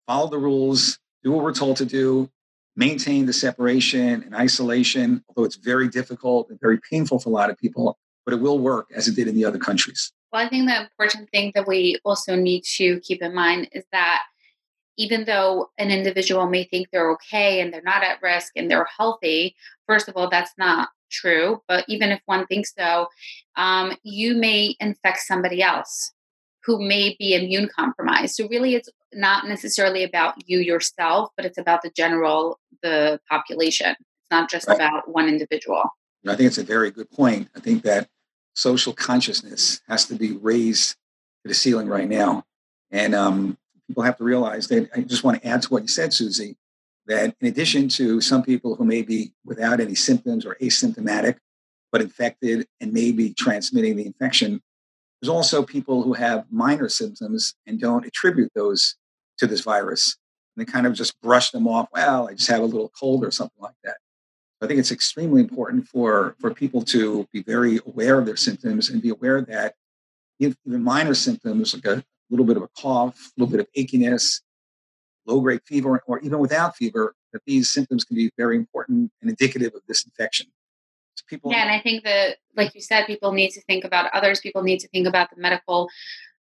Follow 0.07 0.29
the 0.29 0.37
rules, 0.37 0.99
do 1.23 1.31
what 1.31 1.43
we're 1.43 1.53
told 1.53 1.77
to 1.77 1.85
do, 1.85 2.29
maintain 2.75 3.25
the 3.25 3.33
separation 3.33 4.23
and 4.23 4.35
isolation, 4.35 5.23
although 5.27 5.45
it's 5.45 5.55
very 5.55 5.87
difficult 5.87 6.49
and 6.49 6.59
very 6.59 6.79
painful 6.89 7.19
for 7.19 7.29
a 7.29 7.33
lot 7.33 7.49
of 7.49 7.57
people, 7.57 7.97
but 8.25 8.33
it 8.33 8.41
will 8.41 8.59
work 8.59 8.89
as 8.95 9.07
it 9.07 9.15
did 9.15 9.27
in 9.27 9.35
the 9.35 9.45
other 9.45 9.59
countries. 9.59 10.11
Well, 10.31 10.45
I 10.45 10.49
think 10.49 10.67
the 10.67 10.81
important 10.81 11.29
thing 11.31 11.51
that 11.55 11.67
we 11.67 11.99
also 12.05 12.35
need 12.35 12.63
to 12.77 12.99
keep 13.01 13.21
in 13.21 13.35
mind 13.35 13.69
is 13.73 13.83
that 13.91 14.23
even 14.97 15.25
though 15.25 15.69
an 15.77 15.91
individual 15.91 16.47
may 16.47 16.63
think 16.65 16.87
they're 16.91 17.11
okay 17.11 17.61
and 17.61 17.73
they're 17.73 17.81
not 17.81 18.03
at 18.03 18.21
risk 18.21 18.51
and 18.55 18.69
they're 18.69 18.87
healthy, 18.97 19.55
first 19.87 20.07
of 20.07 20.15
all, 20.15 20.29
that's 20.29 20.51
not 20.57 20.89
true. 21.11 21.61
But 21.67 21.85
even 21.87 22.11
if 22.11 22.21
one 22.25 22.45
thinks 22.47 22.73
so, 22.77 23.07
um, 23.55 23.95
you 24.03 24.35
may 24.35 24.75
infect 24.79 25.19
somebody 25.19 25.61
else 25.61 26.11
who 26.63 26.79
may 26.79 27.15
be 27.17 27.33
immune 27.33 27.69
compromised. 27.75 28.35
So 28.35 28.47
really, 28.47 28.75
it's 28.75 28.89
not 29.13 29.47
necessarily 29.47 30.03
about 30.03 30.35
you 30.47 30.59
yourself, 30.59 31.29
but 31.35 31.45
it's 31.45 31.57
about 31.57 31.81
the 31.81 31.89
general 31.89 32.59
the 32.81 33.19
population. 33.29 33.91
It's 33.91 34.31
not 34.31 34.49
just 34.49 34.67
right. 34.67 34.75
about 34.75 35.09
one 35.09 35.27
individual. 35.27 35.83
I 36.27 36.35
think 36.35 36.47
it's 36.47 36.57
a 36.57 36.63
very 36.63 36.91
good 36.91 37.09
point. 37.09 37.49
I 37.55 37.59
think 37.59 37.83
that 37.83 38.09
social 38.53 38.93
consciousness 38.93 39.81
has 39.87 40.05
to 40.05 40.15
be 40.15 40.33
raised 40.33 40.95
to 41.43 41.49
the 41.49 41.53
ceiling 41.53 41.87
right 41.87 42.07
now. 42.07 42.43
And 42.91 43.15
um, 43.15 43.57
people 43.91 44.03
have 44.03 44.17
to 44.17 44.23
realize 44.23 44.69
that 44.69 44.89
I 44.95 45.01
just 45.01 45.25
want 45.25 45.41
to 45.41 45.45
add 45.45 45.63
to 45.63 45.67
what 45.67 45.81
you 45.81 45.89
said, 45.89 46.13
Susie, 46.13 46.55
that 47.07 47.35
in 47.41 47.47
addition 47.49 47.89
to 47.89 48.21
some 48.21 48.41
people 48.41 48.75
who 48.75 48.85
may 48.85 49.01
be 49.01 49.33
without 49.43 49.81
any 49.81 49.95
symptoms 49.95 50.45
or 50.45 50.55
asymptomatic, 50.61 51.35
but 51.91 51.99
infected 51.99 52.65
and 52.79 52.93
may 52.93 53.11
be 53.11 53.33
transmitting 53.33 53.97
the 53.97 54.05
infection, 54.05 54.61
there's 55.21 55.27
also 55.27 55.61
people 55.61 56.03
who 56.03 56.13
have 56.13 56.45
minor 56.49 56.87
symptoms 56.87 57.53
and 57.67 57.81
don't 57.81 58.05
attribute 58.05 58.53
those 58.55 58.95
to 59.39 59.45
this 59.45 59.59
virus. 59.59 60.15
And 60.55 60.65
they 60.65 60.71
kind 60.71 60.87
of 60.87 60.93
just 60.93 61.19
brush 61.19 61.51
them 61.51 61.67
off. 61.67 61.89
Well, 61.91 62.29
I 62.29 62.33
just 62.33 62.49
have 62.49 62.61
a 62.61 62.65
little 62.65 62.93
cold 62.97 63.25
or 63.25 63.31
something 63.31 63.61
like 63.61 63.75
that. 63.83 63.97
I 64.61 64.67
think 64.67 64.79
it's 64.79 64.93
extremely 64.93 65.41
important 65.41 65.85
for, 65.85 66.37
for 66.39 66.53
people 66.53 66.81
to 66.83 67.27
be 67.33 67.43
very 67.43 67.81
aware 67.85 68.19
of 68.19 68.25
their 68.25 68.37
symptoms 68.37 68.89
and 68.89 69.01
be 69.01 69.09
aware 69.09 69.41
that 69.41 69.75
even 70.39 70.55
minor 70.65 71.13
symptoms 71.13 71.73
like 71.73 71.85
a 71.85 72.05
little 72.31 72.45
bit 72.45 72.57
of 72.57 72.63
a 72.63 72.69
cough, 72.77 73.15
a 73.15 73.41
little 73.41 73.51
bit 73.51 73.59
of 73.59 73.67
achiness, 73.77 74.41
low 75.25 75.39
grade 75.41 75.61
fever, 75.65 76.01
or 76.07 76.19
even 76.19 76.39
without 76.39 76.75
fever, 76.75 77.15
that 77.33 77.41
these 77.45 77.69
symptoms 77.69 78.03
can 78.03 78.15
be 78.15 78.31
very 78.37 78.55
important 78.55 79.11
and 79.21 79.29
indicative 79.29 79.73
of 79.75 79.81
this 79.87 80.03
infection. 80.03 80.47
So 81.15 81.23
people, 81.29 81.51
yeah, 81.51 81.61
and 81.61 81.71
I 81.71 81.79
think 81.79 82.03
that, 82.03 82.37
like 82.55 82.73
you 82.73 82.81
said, 82.81 83.05
people 83.05 83.31
need 83.31 83.51
to 83.51 83.61
think 83.63 83.83
about 83.83 84.09
others. 84.13 84.39
People 84.39 84.63
need 84.63 84.79
to 84.79 84.87
think 84.89 85.07
about 85.07 85.29
the 85.33 85.41
medical 85.41 85.89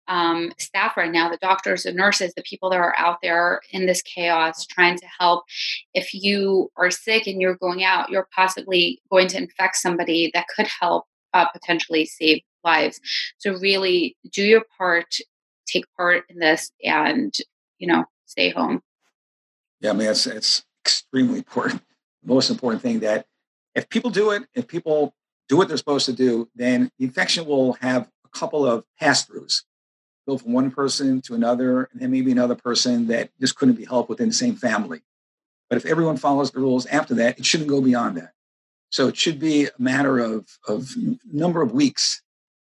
um, 0.08 0.52
staff 0.58 0.96
right 0.96 1.12
now, 1.12 1.30
the 1.30 1.38
doctors, 1.38 1.84
the 1.84 1.92
nurses, 1.92 2.34
the 2.34 2.42
people 2.42 2.70
that 2.70 2.80
are 2.80 2.94
out 2.98 3.18
there 3.22 3.60
in 3.70 3.86
this 3.86 4.02
chaos 4.02 4.66
trying 4.66 4.98
to 4.98 5.06
help. 5.18 5.44
If 5.94 6.12
you 6.12 6.70
are 6.76 6.90
sick 6.90 7.26
and 7.26 7.40
you're 7.40 7.56
going 7.56 7.84
out, 7.84 8.10
you're 8.10 8.28
possibly 8.34 9.00
going 9.10 9.28
to 9.28 9.38
infect 9.38 9.76
somebody 9.76 10.30
that 10.34 10.46
could 10.54 10.66
help 10.80 11.04
uh, 11.32 11.46
potentially 11.48 12.06
save 12.06 12.42
lives. 12.64 13.00
So 13.38 13.52
really 13.52 14.16
do 14.32 14.42
your 14.42 14.64
part 14.76 15.16
take 15.70 15.84
part 15.96 16.24
in 16.28 16.38
this 16.38 16.70
and 16.82 17.34
you 17.78 17.86
know 17.86 18.04
stay 18.26 18.50
home. 18.50 18.82
Yeah 19.80 19.90
i 19.90 19.92
mean 19.92 20.08
it's 20.08 20.26
it's 20.26 20.64
extremely 20.84 21.38
important. 21.38 21.82
The 22.22 22.34
most 22.34 22.50
important 22.50 22.82
thing 22.82 23.00
that 23.00 23.26
if 23.74 23.88
people 23.88 24.10
do 24.10 24.30
it 24.30 24.44
if 24.54 24.66
people 24.66 25.14
do 25.48 25.56
what 25.56 25.68
they're 25.68 25.76
supposed 25.76 26.06
to 26.06 26.12
do 26.12 26.48
then 26.54 26.90
the 26.98 27.04
infection 27.04 27.46
will 27.46 27.74
have 27.74 28.08
a 28.24 28.38
couple 28.38 28.66
of 28.66 28.84
pass-throughs. 28.98 29.62
Go 30.28 30.38
from 30.38 30.52
one 30.52 30.70
person 30.70 31.20
to 31.22 31.34
another 31.34 31.88
and 31.92 32.00
then 32.00 32.10
maybe 32.10 32.30
another 32.30 32.54
person 32.54 33.06
that 33.08 33.30
just 33.40 33.56
couldn't 33.56 33.76
be 33.76 33.84
helped 33.84 34.10
within 34.10 34.28
the 34.28 34.34
same 34.34 34.54
family. 34.54 35.00
But 35.68 35.76
if 35.76 35.86
everyone 35.86 36.16
follows 36.16 36.50
the 36.50 36.60
rules 36.60 36.86
after 36.86 37.14
that 37.14 37.38
it 37.38 37.46
shouldn't 37.46 37.70
go 37.70 37.80
beyond 37.80 38.16
that. 38.18 38.32
So 38.90 39.08
it 39.08 39.16
should 39.16 39.38
be 39.38 39.66
a 39.66 39.70
matter 39.78 40.18
of 40.18 40.46
of 40.68 40.90
number 41.32 41.62
of 41.62 41.72
weeks 41.72 42.22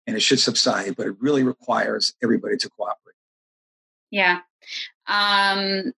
and 0.07 0.17
it 0.17 0.21
should 0.21 0.41
subside, 0.41 0.97
but 0.97 1.07
it 1.07 1.15
really 1.21 1.43
requires 1.43 2.15
everybody 2.23 2.57
to 2.57 2.69
cooperate. 2.71 3.02
Yeah. 4.13 4.41
Um, 5.09 5.93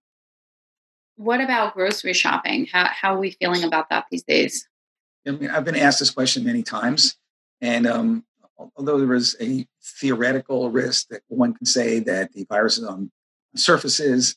what 1.16 1.42
about 1.42 1.74
grocery 1.74 2.14
shopping? 2.14 2.66
How, 2.72 2.88
how 2.88 3.14
are 3.14 3.18
we 3.18 3.32
feeling 3.32 3.64
about 3.64 3.90
that 3.90 4.06
these 4.10 4.22
days? 4.22 4.66
I 5.26 5.32
mean, 5.32 5.50
I've 5.50 5.64
been 5.64 5.76
asked 5.76 5.98
this 5.98 6.10
question 6.10 6.44
many 6.44 6.62
times. 6.62 7.16
And 7.60 7.86
um, 7.86 8.24
although 8.76 8.98
there 8.98 9.14
is 9.14 9.36
a 9.40 9.66
theoretical 9.82 10.70
risk 10.70 11.08
that 11.08 11.22
one 11.28 11.54
can 11.54 11.66
say 11.66 11.98
that 12.00 12.32
the 12.32 12.46
virus 12.48 12.78
is 12.78 12.84
on 12.84 13.10
surfaces, 13.56 14.36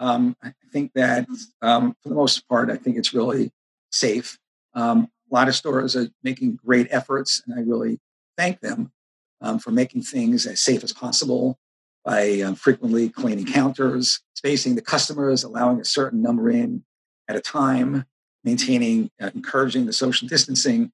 um, 0.00 0.36
I 0.42 0.52
think 0.72 0.92
that 0.94 1.26
um, 1.60 1.94
for 2.02 2.08
the 2.08 2.14
most 2.14 2.48
part, 2.48 2.70
I 2.70 2.76
think 2.76 2.96
it's 2.96 3.12
really 3.12 3.52
safe. 3.90 4.38
Um, 4.74 5.08
a 5.30 5.34
lot 5.34 5.48
of 5.48 5.54
stores 5.54 5.96
are 5.96 6.08
making 6.22 6.58
great 6.64 6.86
efforts, 6.90 7.42
and 7.46 7.58
I 7.58 7.62
really 7.62 7.98
thank 8.36 8.60
them 8.60 8.92
um, 9.40 9.58
for 9.58 9.70
making 9.70 10.02
things 10.02 10.46
as 10.46 10.62
safe 10.62 10.84
as 10.84 10.92
possible 10.92 11.58
by 12.04 12.40
um, 12.40 12.54
frequently 12.54 13.08
cleaning 13.08 13.46
counters, 13.46 14.20
spacing 14.34 14.74
the 14.74 14.82
customers, 14.82 15.44
allowing 15.44 15.80
a 15.80 15.84
certain 15.84 16.22
number 16.22 16.50
in 16.50 16.84
at 17.28 17.36
a 17.36 17.40
time, 17.40 18.04
maintaining, 18.44 19.10
uh, 19.20 19.30
encouraging 19.34 19.86
the 19.86 19.92
social 19.92 20.26
distancing. 20.28 20.90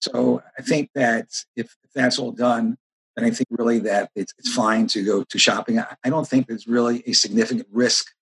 So 0.00 0.42
I 0.58 0.62
think 0.62 0.90
that 0.94 1.28
if, 1.56 1.76
if, 1.82 1.92
that's 1.94 2.18
all 2.18 2.32
done, 2.32 2.76
then 3.16 3.24
I 3.24 3.30
think 3.30 3.48
really 3.50 3.78
that 3.80 4.10
it's, 4.14 4.32
it's 4.38 4.52
fine 4.52 4.86
to 4.88 5.04
go 5.04 5.24
to 5.24 5.38
shopping. 5.38 5.78
I, 5.78 5.96
I, 6.04 6.10
don't 6.10 6.28
think 6.28 6.46
there's 6.46 6.68
really 6.68 7.02
a 7.06 7.12
significant 7.12 7.66
risk 7.72 8.12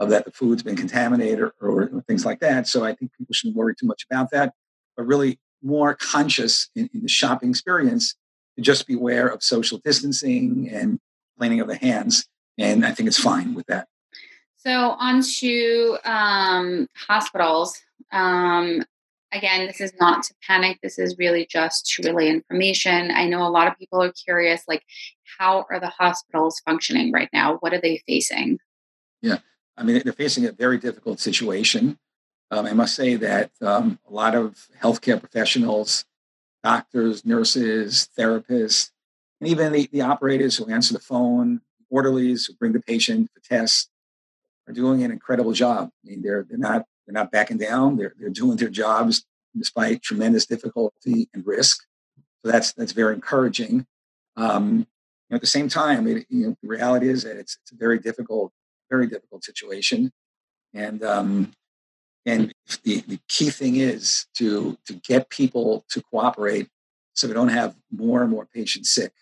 of 0.00 0.10
that 0.10 0.24
the 0.24 0.32
food's 0.32 0.62
been 0.62 0.76
contaminated 0.76 1.40
or, 1.40 1.54
or, 1.60 2.02
things 2.06 2.26
like 2.26 2.40
that. 2.40 2.66
So 2.66 2.84
I 2.84 2.94
think 2.94 3.12
people 3.16 3.32
shouldn't 3.32 3.56
worry 3.56 3.74
too 3.74 3.86
much 3.86 4.04
about 4.10 4.30
that, 4.32 4.52
but 4.96 5.06
really 5.06 5.38
more 5.62 5.94
conscious 5.94 6.68
in, 6.74 6.90
in 6.92 7.02
the 7.02 7.08
shopping 7.08 7.50
experience 7.50 8.14
to 8.56 8.62
just 8.62 8.86
beware 8.86 9.28
of 9.28 9.42
social 9.42 9.78
distancing 9.78 10.68
and 10.70 10.98
cleaning 11.38 11.60
of 11.60 11.68
the 11.68 11.76
hands. 11.76 12.26
And 12.58 12.84
I 12.84 12.92
think 12.92 13.08
it's 13.08 13.18
fine 13.18 13.54
with 13.54 13.66
that. 13.66 13.88
So, 14.56 14.70
on 14.70 15.22
to 15.40 15.98
um, 16.04 16.86
hospitals. 16.96 17.78
Um, 18.12 18.82
again, 19.32 19.66
this 19.66 19.80
is 19.80 19.92
not 20.00 20.22
to 20.24 20.34
panic. 20.46 20.78
This 20.82 20.98
is 20.98 21.16
really 21.18 21.46
just 21.50 21.86
to 21.86 22.08
relay 22.08 22.28
information. 22.28 23.10
I 23.10 23.26
know 23.26 23.46
a 23.46 23.50
lot 23.50 23.66
of 23.66 23.76
people 23.76 24.02
are 24.02 24.12
curious, 24.12 24.62
like, 24.66 24.82
how 25.38 25.66
are 25.68 25.80
the 25.80 25.88
hospitals 25.88 26.62
functioning 26.64 27.12
right 27.12 27.28
now? 27.32 27.56
What 27.56 27.74
are 27.74 27.80
they 27.80 28.02
facing? 28.06 28.58
Yeah, 29.20 29.38
I 29.76 29.82
mean, 29.82 30.00
they're 30.04 30.12
facing 30.12 30.46
a 30.46 30.52
very 30.52 30.78
difficult 30.78 31.20
situation. 31.20 31.98
Um, 32.50 32.66
I 32.66 32.72
must 32.72 32.94
say 32.94 33.16
that 33.16 33.50
um, 33.60 33.98
a 34.08 34.12
lot 34.12 34.34
of 34.34 34.68
healthcare 34.80 35.18
professionals, 35.18 36.04
doctors, 36.62 37.24
nurses, 37.24 38.08
therapists, 38.16 38.90
and 39.40 39.48
even 39.50 39.72
the, 39.72 39.88
the 39.92 40.02
operators 40.02 40.56
who 40.56 40.70
answer 40.70 40.94
the 40.94 41.00
phone, 41.00 41.60
orderlies 41.90 42.46
who 42.46 42.54
bring 42.54 42.72
the 42.72 42.80
patient 42.80 43.30
for 43.34 43.40
tests, 43.40 43.88
are 44.66 44.72
doing 44.72 45.02
an 45.02 45.10
incredible 45.10 45.52
job. 45.52 45.90
I 46.04 46.10
mean, 46.10 46.22
they're 46.22 46.46
they're 46.48 46.58
not 46.58 46.84
they're 47.06 47.12
not 47.12 47.30
backing 47.30 47.58
down. 47.58 47.96
They're 47.96 48.14
they're 48.18 48.30
doing 48.30 48.56
their 48.56 48.70
jobs 48.70 49.24
despite 49.56 50.02
tremendous 50.02 50.46
difficulty 50.46 51.28
and 51.34 51.46
risk. 51.46 51.84
So 52.44 52.50
that's 52.50 52.72
that's 52.72 52.92
very 52.92 53.14
encouraging. 53.14 53.86
Um, 54.36 54.78
you 54.78 54.86
know, 55.30 55.36
at 55.36 55.40
the 55.40 55.46
same 55.46 55.68
time, 55.68 56.06
it, 56.06 56.26
you 56.28 56.48
know, 56.48 56.56
the 56.62 56.68
reality 56.68 57.08
is 57.08 57.24
that 57.24 57.36
it's 57.36 57.58
it's 57.62 57.72
a 57.72 57.76
very 57.76 57.98
difficult, 57.98 58.52
very 58.90 59.06
difficult 59.06 59.44
situation, 59.44 60.12
and 60.72 61.02
um, 61.04 61.52
and 62.26 62.52
the, 62.82 63.00
the 63.06 63.18
key 63.28 63.50
thing 63.50 63.76
is 63.76 64.26
to 64.34 64.78
to 64.86 64.94
get 64.94 65.28
people 65.28 65.84
to 65.90 66.02
cooperate 66.10 66.68
so 67.14 67.28
we 67.28 67.34
don't 67.34 67.48
have 67.48 67.76
more 67.90 68.22
and 68.22 68.30
more 68.30 68.46
patients 68.46 68.90
sick. 68.90 69.12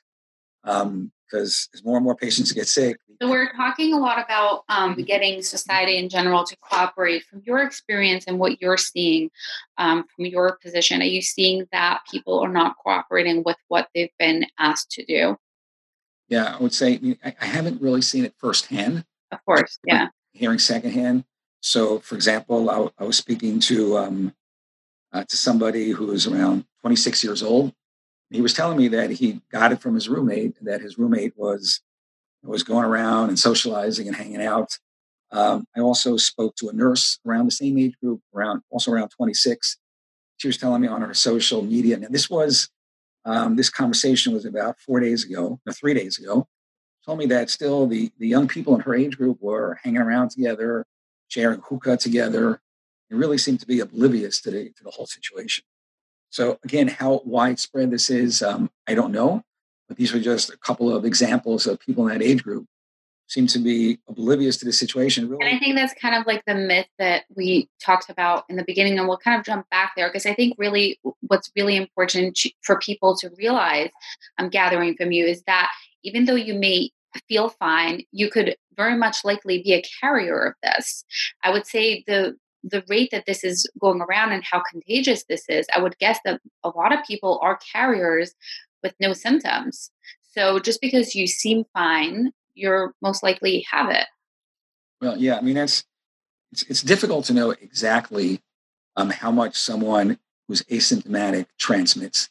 Um, 0.64 1.12
because 1.32 1.68
as 1.74 1.84
more 1.84 1.96
and 1.96 2.04
more 2.04 2.14
patients 2.14 2.52
get 2.52 2.68
sick. 2.68 2.98
So 3.20 3.30
we're 3.30 3.52
talking 3.52 3.94
a 3.94 3.98
lot 3.98 4.22
about 4.22 4.64
um, 4.68 4.94
getting 4.94 5.42
society 5.42 5.96
in 5.96 6.08
general 6.08 6.44
to 6.44 6.56
cooperate. 6.56 7.24
From 7.24 7.42
your 7.44 7.60
experience 7.60 8.24
and 8.26 8.38
what 8.38 8.60
you're 8.60 8.76
seeing 8.76 9.30
um, 9.78 10.04
from 10.14 10.26
your 10.26 10.58
position, 10.62 11.00
are 11.00 11.06
you 11.06 11.22
seeing 11.22 11.66
that 11.72 12.00
people 12.10 12.40
are 12.40 12.52
not 12.52 12.76
cooperating 12.82 13.42
with 13.44 13.56
what 13.68 13.88
they've 13.94 14.10
been 14.18 14.46
asked 14.58 14.90
to 14.92 15.04
do? 15.04 15.36
Yeah, 16.28 16.56
I 16.58 16.62
would 16.62 16.74
say 16.74 17.16
I, 17.24 17.34
I 17.40 17.44
haven't 17.44 17.80
really 17.80 18.02
seen 18.02 18.24
it 18.24 18.34
firsthand. 18.38 19.04
Of 19.30 19.44
course, 19.44 19.78
yeah. 19.86 20.08
Hearing 20.32 20.58
secondhand. 20.58 21.24
So, 21.60 22.00
for 22.00 22.16
example, 22.16 22.68
I, 22.70 22.88
I 23.02 23.06
was 23.06 23.16
speaking 23.16 23.60
to 23.60 23.98
um, 23.98 24.34
uh, 25.12 25.24
to 25.24 25.36
somebody 25.36 25.90
who 25.90 26.10
is 26.10 26.26
around 26.26 26.64
26 26.80 27.22
years 27.22 27.42
old, 27.42 27.72
he 28.32 28.40
was 28.40 28.54
telling 28.54 28.78
me 28.78 28.88
that 28.88 29.10
he 29.10 29.40
got 29.50 29.72
it 29.72 29.80
from 29.80 29.94
his 29.94 30.08
roommate, 30.08 30.56
that 30.64 30.80
his 30.80 30.98
roommate 30.98 31.34
was 31.36 31.80
was 32.42 32.62
going 32.62 32.84
around 32.84 33.28
and 33.28 33.38
socializing 33.38 34.08
and 34.08 34.16
hanging 34.16 34.42
out. 34.42 34.78
Um, 35.30 35.64
I 35.76 35.80
also 35.80 36.16
spoke 36.16 36.56
to 36.56 36.68
a 36.68 36.72
nurse 36.72 37.20
around 37.26 37.46
the 37.46 37.52
same 37.52 37.78
age 37.78 37.94
group, 38.02 38.20
around 38.34 38.62
also 38.68 38.90
around 38.90 39.10
26. 39.10 39.78
She 40.38 40.48
was 40.48 40.58
telling 40.58 40.82
me 40.82 40.88
on 40.88 41.02
her 41.02 41.14
social 41.14 41.62
media, 41.62 41.96
and 41.96 42.12
this 42.12 42.28
was 42.28 42.68
um, 43.24 43.56
this 43.56 43.70
conversation 43.70 44.32
was 44.32 44.44
about 44.44 44.80
four 44.80 44.98
days 44.98 45.24
ago, 45.24 45.60
or 45.66 45.72
three 45.72 45.94
days 45.94 46.18
ago. 46.18 46.48
Told 47.06 47.18
me 47.18 47.26
that 47.26 47.50
still 47.50 47.86
the 47.86 48.10
the 48.18 48.28
young 48.28 48.48
people 48.48 48.74
in 48.74 48.80
her 48.80 48.94
age 48.94 49.16
group 49.16 49.38
were 49.40 49.78
hanging 49.82 50.00
around 50.00 50.30
together, 50.30 50.84
sharing 51.28 51.60
hookah 51.60 51.98
together, 51.98 52.60
and 53.10 53.20
really 53.20 53.38
seemed 53.38 53.60
to 53.60 53.66
be 53.66 53.80
oblivious 53.80 54.40
to 54.42 54.50
the 54.50 54.64
to 54.70 54.84
the 54.84 54.90
whole 54.90 55.06
situation. 55.06 55.64
So 56.32 56.58
again, 56.64 56.88
how 56.88 57.20
widespread 57.26 57.90
this 57.90 58.08
is, 58.08 58.42
um, 58.42 58.70
I 58.88 58.94
don't 58.94 59.12
know, 59.12 59.42
but 59.86 59.98
these 59.98 60.14
were 60.14 60.18
just 60.18 60.50
a 60.50 60.56
couple 60.56 60.94
of 60.94 61.04
examples 61.04 61.66
of 61.66 61.78
people 61.78 62.08
in 62.08 62.18
that 62.18 62.24
age 62.24 62.42
group 62.42 62.66
seem 63.28 63.46
to 63.46 63.58
be 63.58 63.98
oblivious 64.08 64.56
to 64.58 64.64
the 64.64 64.72
situation. 64.72 65.28
Really. 65.28 65.44
And 65.44 65.54
I 65.54 65.58
think 65.58 65.76
that's 65.76 65.94
kind 66.00 66.14
of 66.14 66.26
like 66.26 66.42
the 66.46 66.54
myth 66.54 66.88
that 66.98 67.24
we 67.36 67.68
talked 67.84 68.08
about 68.08 68.44
in 68.48 68.56
the 68.56 68.64
beginning, 68.64 68.98
and 68.98 69.06
we'll 69.06 69.18
kind 69.18 69.38
of 69.38 69.44
jump 69.44 69.68
back 69.70 69.92
there 69.94 70.08
because 70.08 70.26
I 70.26 70.34
think 70.34 70.54
really 70.58 70.98
what's 71.20 71.50
really 71.54 71.76
important 71.76 72.38
for 72.62 72.78
people 72.78 73.14
to 73.18 73.30
realize, 73.36 73.90
I'm 74.38 74.48
gathering 74.48 74.96
from 74.96 75.12
you, 75.12 75.26
is 75.26 75.42
that 75.46 75.70
even 76.02 76.24
though 76.24 76.34
you 76.34 76.54
may 76.54 76.90
feel 77.28 77.50
fine, 77.50 78.02
you 78.10 78.30
could 78.30 78.56
very 78.74 78.96
much 78.96 79.18
likely 79.22 79.62
be 79.62 79.74
a 79.74 79.82
carrier 80.00 80.40
of 80.40 80.54
this. 80.62 81.04
I 81.44 81.50
would 81.50 81.66
say 81.66 82.04
the 82.06 82.36
the 82.62 82.84
rate 82.88 83.10
that 83.12 83.26
this 83.26 83.44
is 83.44 83.68
going 83.80 84.00
around 84.00 84.32
and 84.32 84.44
how 84.44 84.62
contagious 84.70 85.24
this 85.24 85.44
is, 85.48 85.66
I 85.74 85.80
would 85.80 85.98
guess 85.98 86.18
that 86.24 86.40
a 86.62 86.70
lot 86.70 86.92
of 86.92 87.04
people 87.06 87.40
are 87.42 87.58
carriers 87.72 88.34
with 88.82 88.94
no 89.00 89.12
symptoms. 89.12 89.90
So 90.32 90.58
just 90.58 90.80
because 90.80 91.14
you 91.14 91.26
seem 91.26 91.64
fine, 91.72 92.32
you're 92.54 92.94
most 93.02 93.22
likely 93.22 93.64
have 93.70 93.90
it. 93.90 94.06
Well, 95.00 95.18
yeah, 95.18 95.36
I 95.36 95.40
mean 95.40 95.54
that's 95.54 95.84
it's, 96.52 96.62
it's 96.64 96.82
difficult 96.82 97.24
to 97.26 97.34
know 97.34 97.50
exactly 97.50 98.40
um, 98.96 99.10
how 99.10 99.30
much 99.30 99.56
someone 99.56 100.18
who's 100.46 100.62
asymptomatic 100.64 101.46
transmits. 101.58 102.28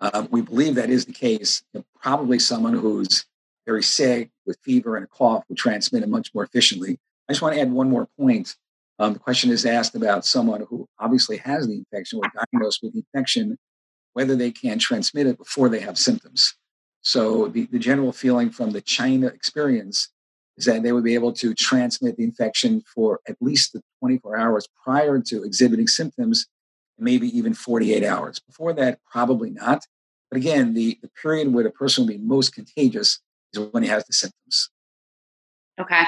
Uh, 0.00 0.26
we 0.30 0.42
believe 0.42 0.74
that 0.74 0.90
is 0.90 1.06
the 1.06 1.12
case. 1.12 1.62
Probably 2.00 2.38
someone 2.38 2.74
who's 2.74 3.24
very 3.66 3.82
sick 3.82 4.30
with 4.44 4.58
fever 4.62 4.96
and 4.96 5.04
a 5.04 5.08
cough 5.08 5.44
would 5.48 5.56
transmit 5.56 6.02
it 6.02 6.08
much 6.08 6.34
more 6.34 6.44
efficiently. 6.44 6.98
I 7.28 7.32
just 7.32 7.42
want 7.42 7.54
to 7.54 7.60
add 7.60 7.72
one 7.72 7.88
more 7.88 8.08
point. 8.18 8.56
Um, 8.98 9.12
the 9.12 9.18
question 9.18 9.50
is 9.50 9.66
asked 9.66 9.94
about 9.94 10.24
someone 10.24 10.64
who 10.68 10.88
obviously 10.98 11.38
has 11.38 11.66
the 11.66 11.74
infection 11.74 12.20
or 12.22 12.30
diagnosed 12.34 12.80
with 12.82 12.92
the 12.92 13.00
infection, 13.00 13.58
whether 14.12 14.36
they 14.36 14.52
can 14.52 14.78
transmit 14.78 15.26
it 15.26 15.38
before 15.38 15.68
they 15.68 15.80
have 15.80 15.98
symptoms. 15.98 16.54
So 17.02 17.48
the, 17.48 17.66
the 17.66 17.78
general 17.78 18.12
feeling 18.12 18.50
from 18.50 18.70
the 18.70 18.80
China 18.80 19.26
experience 19.26 20.10
is 20.56 20.66
that 20.66 20.84
they 20.84 20.92
would 20.92 21.04
be 21.04 21.14
able 21.14 21.32
to 21.32 21.54
transmit 21.54 22.16
the 22.16 22.24
infection 22.24 22.82
for 22.82 23.20
at 23.28 23.36
least 23.40 23.72
the 23.72 23.82
24 23.98 24.36
hours 24.38 24.68
prior 24.84 25.20
to 25.20 25.42
exhibiting 25.42 25.88
symptoms, 25.88 26.46
maybe 26.96 27.26
even 27.36 27.52
48 27.52 28.04
hours. 28.04 28.38
Before 28.38 28.72
that, 28.74 29.00
probably 29.10 29.50
not. 29.50 29.82
But 30.30 30.36
again, 30.36 30.74
the, 30.74 30.98
the 31.02 31.10
period 31.20 31.52
where 31.52 31.64
the 31.64 31.70
person 31.70 32.06
will 32.06 32.12
be 32.14 32.18
most 32.18 32.54
contagious 32.54 33.18
is 33.52 33.58
when 33.72 33.82
he 33.82 33.88
has 33.88 34.04
the 34.06 34.12
symptoms. 34.12 34.70
Okay 35.80 36.04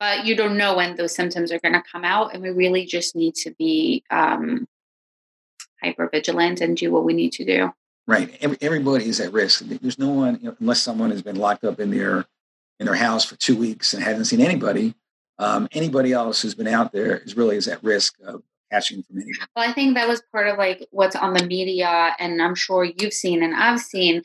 but 0.00 0.24
you 0.24 0.36
don't 0.36 0.56
know 0.56 0.76
when 0.76 0.96
those 0.96 1.14
symptoms 1.14 1.52
are 1.52 1.58
going 1.60 1.74
to 1.74 1.82
come 1.90 2.04
out 2.04 2.34
and 2.34 2.42
we 2.42 2.50
really 2.50 2.86
just 2.86 3.16
need 3.16 3.34
to 3.36 3.50
be 3.52 4.02
um, 4.10 4.66
hyper 5.82 6.08
vigilant 6.08 6.60
and 6.60 6.76
do 6.76 6.90
what 6.90 7.04
we 7.04 7.14
need 7.14 7.32
to 7.32 7.44
do. 7.44 7.72
Right. 8.06 8.36
Every, 8.40 8.56
everybody 8.60 9.08
is 9.08 9.20
at 9.20 9.32
risk. 9.32 9.60
There's 9.60 9.98
no 9.98 10.08
one 10.08 10.38
you 10.40 10.48
know, 10.48 10.56
unless 10.60 10.80
someone 10.80 11.10
has 11.10 11.22
been 11.22 11.36
locked 11.36 11.64
up 11.64 11.78
in 11.80 11.90
their 11.90 12.24
in 12.80 12.86
their 12.86 12.94
house 12.94 13.24
for 13.24 13.36
two 13.36 13.56
weeks 13.56 13.92
and 13.92 14.02
hasn't 14.02 14.28
seen 14.28 14.40
anybody 14.40 14.94
um, 15.38 15.68
anybody 15.72 16.12
else 16.12 16.42
who's 16.42 16.54
been 16.54 16.68
out 16.68 16.92
there 16.92 17.18
is 17.18 17.36
really 17.36 17.56
is 17.56 17.68
at 17.68 17.82
risk 17.82 18.14
of 18.24 18.42
catching 18.70 19.02
from 19.02 19.18
anyone. 19.18 19.46
Well, 19.54 19.68
I 19.68 19.72
think 19.72 19.94
that 19.94 20.08
was 20.08 20.22
part 20.32 20.48
of 20.48 20.58
like 20.58 20.86
what's 20.90 21.16
on 21.16 21.34
the 21.34 21.46
media, 21.46 22.14
and 22.18 22.42
I'm 22.42 22.54
sure 22.54 22.84
you've 22.84 23.12
seen 23.12 23.42
and 23.42 23.54
I've 23.54 23.80
seen 23.80 24.22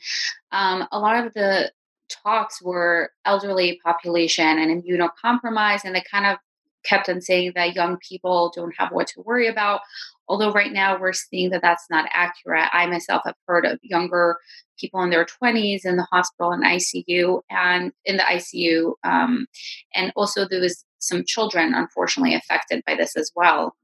um, 0.52 0.86
a 0.90 0.98
lot 0.98 1.24
of 1.24 1.32
the 1.34 1.72
talks 2.08 2.62
were 2.62 3.10
elderly 3.24 3.80
population 3.84 4.58
and 4.58 4.82
immunocompromised, 4.82 5.84
and 5.84 5.94
they 5.94 6.02
kind 6.10 6.26
of 6.26 6.38
kept 6.84 7.08
on 7.08 7.20
saying 7.20 7.52
that 7.54 7.74
young 7.74 7.96
people 8.06 8.52
don't 8.54 8.74
have 8.78 8.92
what 8.92 9.06
to 9.08 9.22
worry 9.22 9.48
about. 9.48 9.80
Although 10.28 10.52
right 10.52 10.72
now 10.72 10.98
we're 10.98 11.12
seeing 11.12 11.50
that 11.50 11.62
that's 11.62 11.86
not 11.90 12.08
accurate. 12.12 12.68
I 12.72 12.86
myself 12.86 13.22
have 13.24 13.34
heard 13.46 13.66
of 13.66 13.78
younger 13.82 14.36
people 14.78 15.02
in 15.02 15.10
their 15.10 15.26
20s 15.26 15.84
in 15.84 15.96
the 15.96 16.06
hospital 16.10 16.52
and 16.52 16.64
ICU 16.64 17.42
and 17.50 17.92
in 18.04 18.16
the 18.16 18.22
ICU. 18.22 18.94
Um, 19.04 19.46
and 19.94 20.12
also 20.16 20.46
there 20.46 20.60
was 20.60 20.84
some 20.98 21.24
children 21.26 21.74
unfortunately 21.74 22.34
affected 22.34 22.82
by 22.86 22.94
this 22.94 23.16
as 23.16 23.30
well. 23.34 23.76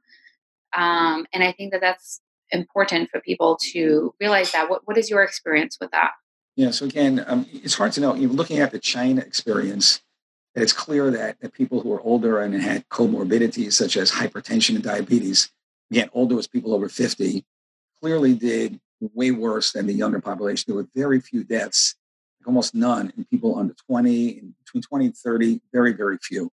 Um, 0.77 1.27
and 1.33 1.43
I 1.43 1.53
think 1.53 1.73
that 1.73 1.81
that's 1.81 2.21
important 2.51 3.11
for 3.11 3.21
people 3.21 3.59
to 3.73 4.15
realize 4.21 4.53
that. 4.53 4.71
What, 4.71 4.83
what 4.87 4.99
is 4.99 5.11
your 5.11 5.23
experience 5.23 5.79
with 5.81 5.91
that? 5.91 6.13
Yeah, 6.57 6.71
so 6.73 6.87
again, 6.87 7.25
um, 7.27 7.47
it's 7.53 7.75
hard 7.75 7.93
to 7.93 8.01
know. 8.01 8.15
You're 8.15 8.31
looking 8.31 8.59
at 8.59 8.73
the 8.73 8.79
China 8.79 9.21
experience, 9.21 10.03
it's 10.55 10.73
clear 10.73 11.11
that, 11.11 11.37
people 11.53 11.81
who 11.81 11.93
are 11.93 12.01
older 12.01 12.41
and 12.41 12.55
had 12.61 12.89
comorbidities 12.89 13.73
such 13.73 13.97
as 13.97 14.11
hypertension 14.11 14.75
and 14.75 14.83
diabetes, 14.83 15.51
again, 15.91 16.11
older 16.13 16.35
was 16.35 16.47
people 16.47 16.75
over 16.75 16.89
50, 16.89 17.45
clearly 18.03 18.35
did 18.35 18.81
way 19.01 19.31
worse 19.31 19.73
than 19.73 19.87
the 19.87 19.93
younger 19.93 20.21
population. 20.21 20.65
There 20.67 20.77
were 20.77 20.89
very 20.95 21.21
few 21.21 21.45
deaths, 21.45 21.95
almost 22.47 22.75
none, 22.75 23.13
in 23.17 23.25
people 23.25 23.59
under 23.59 23.75
20, 23.87 24.39
and 24.39 24.55
between 24.59 24.83
20 24.83 25.05
and 25.07 25.17
30, 25.17 25.61
very, 25.73 25.93
very 25.93 26.19
few. 26.19 26.51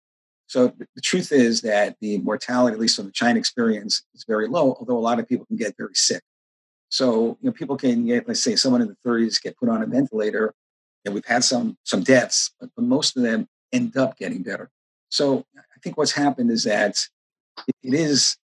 So 0.47 0.73
the 0.95 1.01
truth 1.01 1.33
is 1.33 1.63
that 1.63 1.97
the 2.01 2.19
mortality, 2.19 2.75
at 2.75 2.81
least 2.81 2.97
from 2.97 3.07
the 3.07 3.13
China 3.13 3.39
experience, 3.39 4.03
is 4.15 4.25
very 4.27 4.49
low, 4.49 4.77
although 4.79 4.99
a 4.99 5.01
lot 5.01 5.19
of 5.19 5.29
people 5.29 5.47
can 5.47 5.57
get 5.57 5.77
very 5.77 5.95
sick. 5.95 6.23
So, 6.93 7.39
you 7.41 7.49
know, 7.49 7.53
people 7.53 7.79
can 7.79 8.05
get, 8.05 8.29
let's 8.29 8.43
say 8.43 8.55
someone 8.55 8.83
in 8.83 8.89
the 8.89 9.09
30s 9.09 9.41
get 9.43 9.57
put 9.57 9.71
on 9.71 9.83
a 9.83 9.87
ventilator. 9.87 10.55
And 11.07 11.15
we've 11.15 11.25
had 11.25 11.43
some 11.43 11.79
some 11.85 12.03
deaths, 12.03 12.53
but, 12.61 12.69
but 12.77 12.85
most 12.85 13.17
of 13.17 13.23
them 13.23 13.49
end 13.73 13.97
up 13.97 14.19
getting 14.19 14.43
better. 14.43 14.71
So 15.09 15.47
I 15.57 15.81
think 15.83 15.97
what's 15.97 16.13
happened 16.13 16.51
is 16.51 16.65
that 16.65 17.09
it, 17.83 17.95
is 17.95 18.37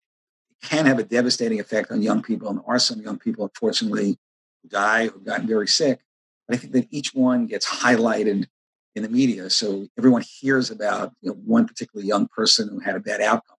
it 0.50 0.66
can 0.66 0.86
have 0.86 0.98
a 0.98 1.04
devastating 1.04 1.60
effect 1.60 1.92
on 1.92 2.00
young 2.02 2.22
people. 2.22 2.48
And 2.48 2.58
there 2.58 2.64
are 2.66 2.78
some 2.78 3.02
young 3.02 3.18
people, 3.18 3.44
unfortunately, 3.44 4.18
who 4.62 4.68
die, 4.70 5.08
who've 5.08 5.24
gotten 5.24 5.46
very 5.46 5.68
sick. 5.68 6.00
But 6.48 6.56
I 6.56 6.58
think 6.58 6.72
that 6.72 6.88
each 6.90 7.14
one 7.14 7.46
gets 7.46 7.68
highlighted 7.68 8.46
in 8.96 9.02
the 9.02 9.10
media. 9.10 9.50
So 9.50 9.86
everyone 9.98 10.24
hears 10.40 10.70
about 10.70 11.12
you 11.20 11.30
know, 11.30 11.36
one 11.44 11.66
particular 11.66 12.04
young 12.04 12.26
person 12.28 12.70
who 12.70 12.80
had 12.80 12.96
a 12.96 13.00
bad 13.00 13.20
outcome. 13.20 13.57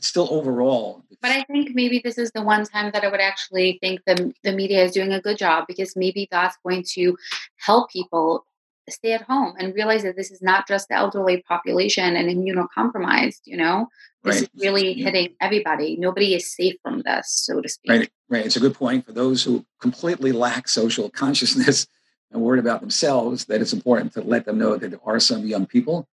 Still 0.00 0.28
overall. 0.30 1.02
But 1.22 1.30
I 1.30 1.42
think 1.44 1.70
maybe 1.74 2.00
this 2.02 2.18
is 2.18 2.30
the 2.32 2.42
one 2.42 2.64
time 2.64 2.90
that 2.92 3.04
I 3.04 3.08
would 3.08 3.20
actually 3.20 3.78
think 3.80 4.00
the 4.06 4.32
the 4.42 4.52
media 4.52 4.84
is 4.84 4.92
doing 4.92 5.12
a 5.12 5.20
good 5.20 5.38
job 5.38 5.64
because 5.66 5.96
maybe 5.96 6.28
that's 6.30 6.56
going 6.64 6.84
to 6.94 7.16
help 7.56 7.90
people 7.90 8.44
stay 8.88 9.12
at 9.12 9.22
home 9.22 9.54
and 9.58 9.74
realize 9.74 10.02
that 10.04 10.16
this 10.16 10.30
is 10.30 10.40
not 10.40 10.68
just 10.68 10.88
the 10.88 10.94
elderly 10.94 11.42
population 11.42 12.16
and 12.16 12.28
immunocompromised. 12.28 13.40
You 13.44 13.56
know, 13.56 13.88
this 14.22 14.36
right. 14.36 14.42
is 14.42 14.62
really 14.62 14.92
yeah. 14.92 15.06
hitting 15.06 15.34
everybody. 15.40 15.96
Nobody 15.96 16.34
is 16.34 16.54
safe 16.54 16.76
from 16.82 17.02
this, 17.02 17.30
so 17.30 17.60
to 17.60 17.68
speak. 17.68 17.90
Right, 17.90 18.10
right. 18.28 18.46
It's 18.46 18.56
a 18.56 18.60
good 18.60 18.74
point 18.74 19.06
for 19.06 19.12
those 19.12 19.42
who 19.42 19.64
completely 19.80 20.32
lack 20.32 20.68
social 20.68 21.10
consciousness 21.22 21.86
and 22.30 22.42
worried 22.42 22.60
about 22.60 22.80
themselves. 22.80 23.46
That 23.46 23.60
it's 23.60 23.72
important 23.72 24.12
to 24.14 24.22
let 24.22 24.44
them 24.44 24.58
know 24.58 24.76
that 24.76 24.90
there 24.90 25.00
are 25.04 25.20
some 25.20 25.46
young 25.46 25.66
people. 25.66 26.08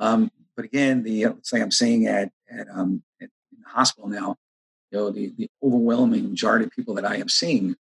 Um, 0.00 0.30
but 0.58 0.64
again, 0.64 1.04
the 1.04 1.24
let's 1.26 1.50
say 1.50 1.60
I'm 1.62 1.70
seeing 1.70 2.08
at 2.08 2.32
at, 2.50 2.66
um, 2.74 3.04
at 3.22 3.30
in 3.52 3.62
the 3.62 3.68
hospital 3.68 4.08
now, 4.08 4.34
you 4.90 4.98
know, 4.98 5.10
the, 5.10 5.32
the 5.38 5.48
overwhelming 5.62 6.28
majority 6.28 6.64
of 6.64 6.72
people 6.72 6.94
that 6.94 7.04
I 7.04 7.14
am 7.14 7.28
seeing 7.28 7.76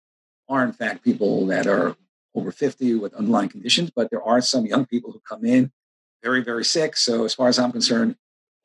are 0.50 0.64
in 0.64 0.74
fact 0.74 1.04
people 1.04 1.46
that 1.48 1.68
are 1.68 1.96
over 2.34 2.52
50 2.52 2.96
with 2.96 3.14
underlying 3.14 3.50
conditions, 3.50 3.92
but 3.96 4.10
there 4.10 4.24
are 4.24 4.42
some 4.42 4.66
young 4.66 4.88
people 4.88 5.12
who 5.12 5.20
come 5.20 5.46
in 5.46 5.72
very, 6.24 6.44
very 6.44 6.66
sick. 6.66 6.98
So 6.98 7.26
as 7.26 7.36
far 7.36 7.48
as 7.48 7.60
I'm 7.60 7.72
concerned, 7.72 8.16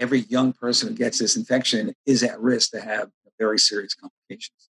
every 0.00 0.20
young 0.20 0.54
person 0.54 0.88
who 0.88 0.94
gets 0.94 1.18
this 1.18 1.36
infection 1.36 1.94
is 2.06 2.22
at 2.22 2.40
risk 2.40 2.70
to 2.70 2.80
have 2.80 3.10
very 3.38 3.58
serious 3.58 3.94
complications. 3.94 4.70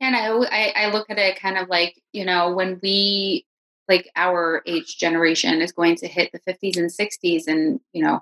And 0.00 0.14
I, 0.14 0.72
I 0.76 0.90
look 0.92 1.10
at 1.10 1.18
it 1.18 1.40
kind 1.40 1.58
of 1.58 1.68
like, 1.68 2.00
you 2.12 2.24
know, 2.24 2.54
when 2.54 2.78
we, 2.80 3.44
like 3.88 4.08
our 4.14 4.62
age 4.66 4.98
generation 4.98 5.62
is 5.62 5.72
going 5.72 5.96
to 5.96 6.06
hit 6.06 6.30
the 6.30 6.38
50s 6.40 6.76
and 6.76 6.90
60s 6.90 7.48
and, 7.48 7.80
you 7.92 8.04
know, 8.04 8.20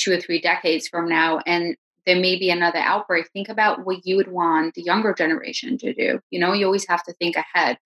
two 0.00 0.12
or 0.12 0.20
three 0.20 0.40
decades 0.40 0.88
from 0.88 1.08
now. 1.08 1.40
And 1.46 1.76
there 2.06 2.16
may 2.16 2.38
be 2.38 2.50
another 2.50 2.78
outbreak, 2.78 3.28
think 3.32 3.48
about 3.48 3.84
what 3.84 4.06
you 4.06 4.16
would 4.16 4.30
want 4.30 4.74
the 4.74 4.82
younger 4.82 5.12
generation 5.12 5.76
to 5.78 5.92
do. 5.92 6.20
You 6.30 6.40
know, 6.40 6.52
you 6.52 6.64
always 6.64 6.88
have 6.88 7.04
to 7.04 7.12
think 7.14 7.36
ahead 7.36 7.78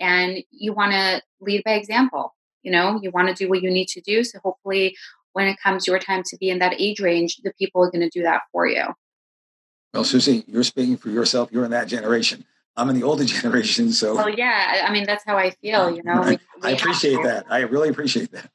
and 0.00 0.38
you 0.50 0.72
want 0.72 0.92
to 0.92 1.22
lead 1.40 1.62
by 1.64 1.72
example. 1.72 2.34
You 2.62 2.72
know, 2.72 2.98
you 3.02 3.10
want 3.10 3.28
to 3.28 3.34
do 3.34 3.48
what 3.48 3.62
you 3.62 3.70
need 3.70 3.88
to 3.88 4.00
do. 4.00 4.24
So 4.24 4.38
hopefully, 4.42 4.96
when 5.32 5.46
it 5.46 5.58
comes 5.62 5.86
your 5.86 5.98
time 5.98 6.22
to 6.26 6.36
be 6.38 6.50
in 6.50 6.58
that 6.60 6.74
age 6.80 7.00
range, 7.00 7.36
the 7.44 7.52
people 7.58 7.82
are 7.84 7.90
going 7.90 8.00
to 8.00 8.08
do 8.08 8.22
that 8.22 8.42
for 8.52 8.66
you. 8.66 8.84
Well, 9.92 10.04
Susie, 10.04 10.44
you're 10.46 10.62
speaking 10.62 10.96
for 10.96 11.10
yourself. 11.10 11.50
You're 11.52 11.64
in 11.64 11.70
that 11.70 11.88
generation. 11.88 12.44
I'm 12.76 12.90
in 12.90 12.96
the 12.96 13.02
older 13.02 13.24
generation, 13.26 13.92
so. 13.92 14.14
Well, 14.14 14.30
yeah. 14.30 14.84
I 14.86 14.92
mean, 14.92 15.04
that's 15.04 15.24
how 15.24 15.36
I 15.36 15.50
feel. 15.50 15.94
You 15.94 16.02
know, 16.02 16.12
I, 16.22 16.38
I 16.62 16.70
appreciate 16.70 17.22
that. 17.22 17.46
I 17.50 17.60
really 17.60 17.88
appreciate 17.88 18.32
that. 18.32 18.50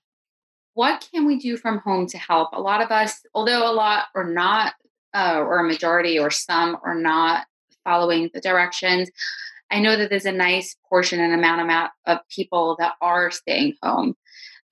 What 0.74 1.08
can 1.14 1.26
we 1.26 1.38
do 1.38 1.58
from 1.58 1.80
home 1.80 2.08
to 2.08 2.18
help? 2.18 2.50
A 2.54 2.62
lot 2.62 2.82
of 2.82 2.92
us, 2.92 3.22
although 3.34 3.70
a 3.70 3.74
lot 3.74 4.06
or 4.16 4.24
not 4.24 4.74
uh, 5.14 5.38
or 5.40 5.60
a 5.60 5.68
majority 5.68 6.18
or 6.18 6.32
some 6.32 6.78
are 6.84 6.96
not 6.96 7.46
following 7.84 8.30
the 8.34 8.42
directions. 8.42 9.10
I 9.70 9.80
know 9.80 9.96
that 9.96 10.10
there's 10.10 10.26
a 10.26 10.32
nice 10.32 10.76
portion 10.90 11.20
and 11.20 11.34
amount 11.34 11.62
amount 11.62 11.92
of 12.06 12.20
people 12.30 12.76
that 12.80 12.94
are 13.02 13.32
staying 13.32 13.76
home. 13.82 14.16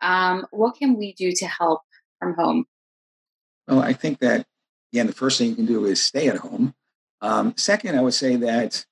Um, 0.02 0.46
what 0.52 0.76
can 0.76 0.98
we 0.98 1.14
do 1.14 1.32
to 1.34 1.48
help 1.48 1.82
from 2.20 2.36
home? 2.36 2.66
Well, 3.68 3.82
I 3.82 3.94
think 3.94 4.20
that 4.20 4.46
again, 4.92 5.08
the 5.08 5.14
first 5.14 5.38
thing 5.38 5.50
you 5.50 5.56
can 5.56 5.66
do 5.66 5.86
is 5.86 6.02
stay 6.02 6.28
at 6.28 6.38
home. 6.38 6.74
Um, 7.22 7.54
second, 7.58 7.98
I 7.98 8.02
would 8.02 8.14
say 8.14 8.36
that 8.38 8.86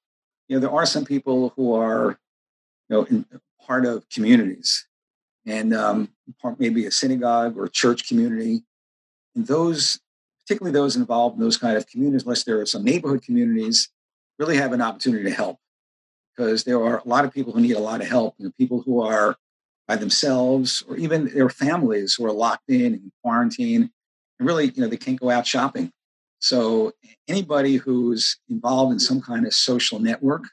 you 0.48 0.56
know 0.56 0.62
there 0.62 0.72
are 0.72 0.86
some 0.86 1.06
people 1.06 1.54
who 1.56 1.74
are 1.74 2.20
you 2.90 3.08
know 3.10 3.26
part 3.66 3.86
of 3.86 4.08
communities 4.10 4.87
and 5.48 5.74
um, 5.74 6.10
maybe 6.60 6.86
a 6.86 6.92
synagogue 6.92 7.58
or 7.58 7.68
church 7.68 8.08
community. 8.08 8.64
And 9.36 9.48
those 9.48 10.00
particularly 10.46 10.74
those 10.74 10.96
involved 10.96 11.36
in 11.38 11.44
those 11.44 11.58
kind 11.58 11.76
of 11.76 11.88
communities, 11.88 12.24
unless 12.24 12.44
there 12.44 12.62
are 12.62 12.66
some 12.66 12.84
neighborhood 12.84 13.22
communities, 13.22 13.90
really 14.40 14.56
have 14.56 14.72
an 14.72 14.82
opportunity 14.82 15.24
to 15.24 15.32
help 15.32 15.58
because 16.36 16.64
there 16.64 16.82
are 16.82 17.02
a 17.04 17.08
lot 17.08 17.26
of 17.26 17.34
people 17.34 17.52
who 17.52 17.60
need 17.60 17.76
a 17.76 17.80
lot 17.80 18.00
of 18.00 18.08
help. 18.08 18.36
You 18.38 18.46
know, 18.46 18.52
people 18.58 18.82
who 18.82 19.02
are 19.02 19.36
by 19.88 19.96
themselves 19.96 20.84
or 20.88 20.98
even 20.98 21.34
their 21.34 21.50
families 21.50 22.14
who 22.14 22.26
are 22.26 22.32
locked 22.32 22.70
in 22.70 22.94
in 22.94 23.12
quarantine 23.24 23.90
and 24.40 24.48
really, 24.48 24.66
you 24.66 24.82
know, 24.82 24.88
they 24.88 24.98
can't 24.98 25.20
go 25.20 25.30
out 25.30 25.48
shopping. 25.48 25.92
So 26.40 26.92
anybody 27.28 27.78
who's 27.78 28.38
involved 28.50 28.94
in 28.94 29.00
some 29.00 29.22
kind 29.22 29.46
of 29.48 29.54
social 29.54 30.00
network 30.00 30.44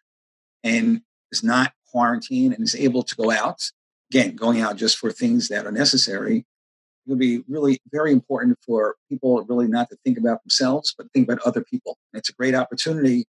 and 0.63 1.03
is 1.31 1.43
not 1.43 1.73
quarantined 1.91 2.55
and 2.55 2.65
is 2.65 2.75
able 2.75 3.03
to 3.03 3.17
go 3.17 3.31
out, 3.31 3.61
again, 4.15 4.37
going 4.37 4.61
out 4.61 4.77
just 4.77 4.97
for 4.97 5.11
things 5.11 5.49
that 5.49 5.67
are 5.67 5.73
necessary, 5.73 6.39
it 6.39 7.11
would 7.11 7.19
be 7.19 7.43
really 7.49 7.79
very 7.91 8.13
important 8.13 8.57
for 8.65 8.95
people 9.09 9.45
really 9.49 9.67
not 9.67 9.91
to 9.91 9.97
think 10.05 10.17
about 10.17 10.43
themselves, 10.45 10.95
but 10.97 11.11
think 11.13 11.29
about 11.29 11.45
other 11.45 11.63
people. 11.65 11.99
And 12.13 12.21
it's 12.21 12.29
a 12.29 12.33
great 12.33 12.55
opportunity 12.55 13.25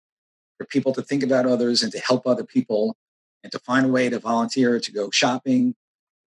for 0.58 0.66
people 0.68 0.94
to 0.94 1.02
think 1.02 1.24
about 1.24 1.48
others 1.48 1.82
and 1.82 1.92
to 1.92 2.00
help 2.00 2.28
other 2.28 2.44
people 2.44 2.96
and 3.44 3.52
to 3.52 3.60
find 3.60 3.88
a 3.88 3.90
way 3.90 4.10
to 4.10 4.20
volunteer 4.20 4.80
to 4.80 4.92
go 4.92 5.10
shopping 5.10 5.74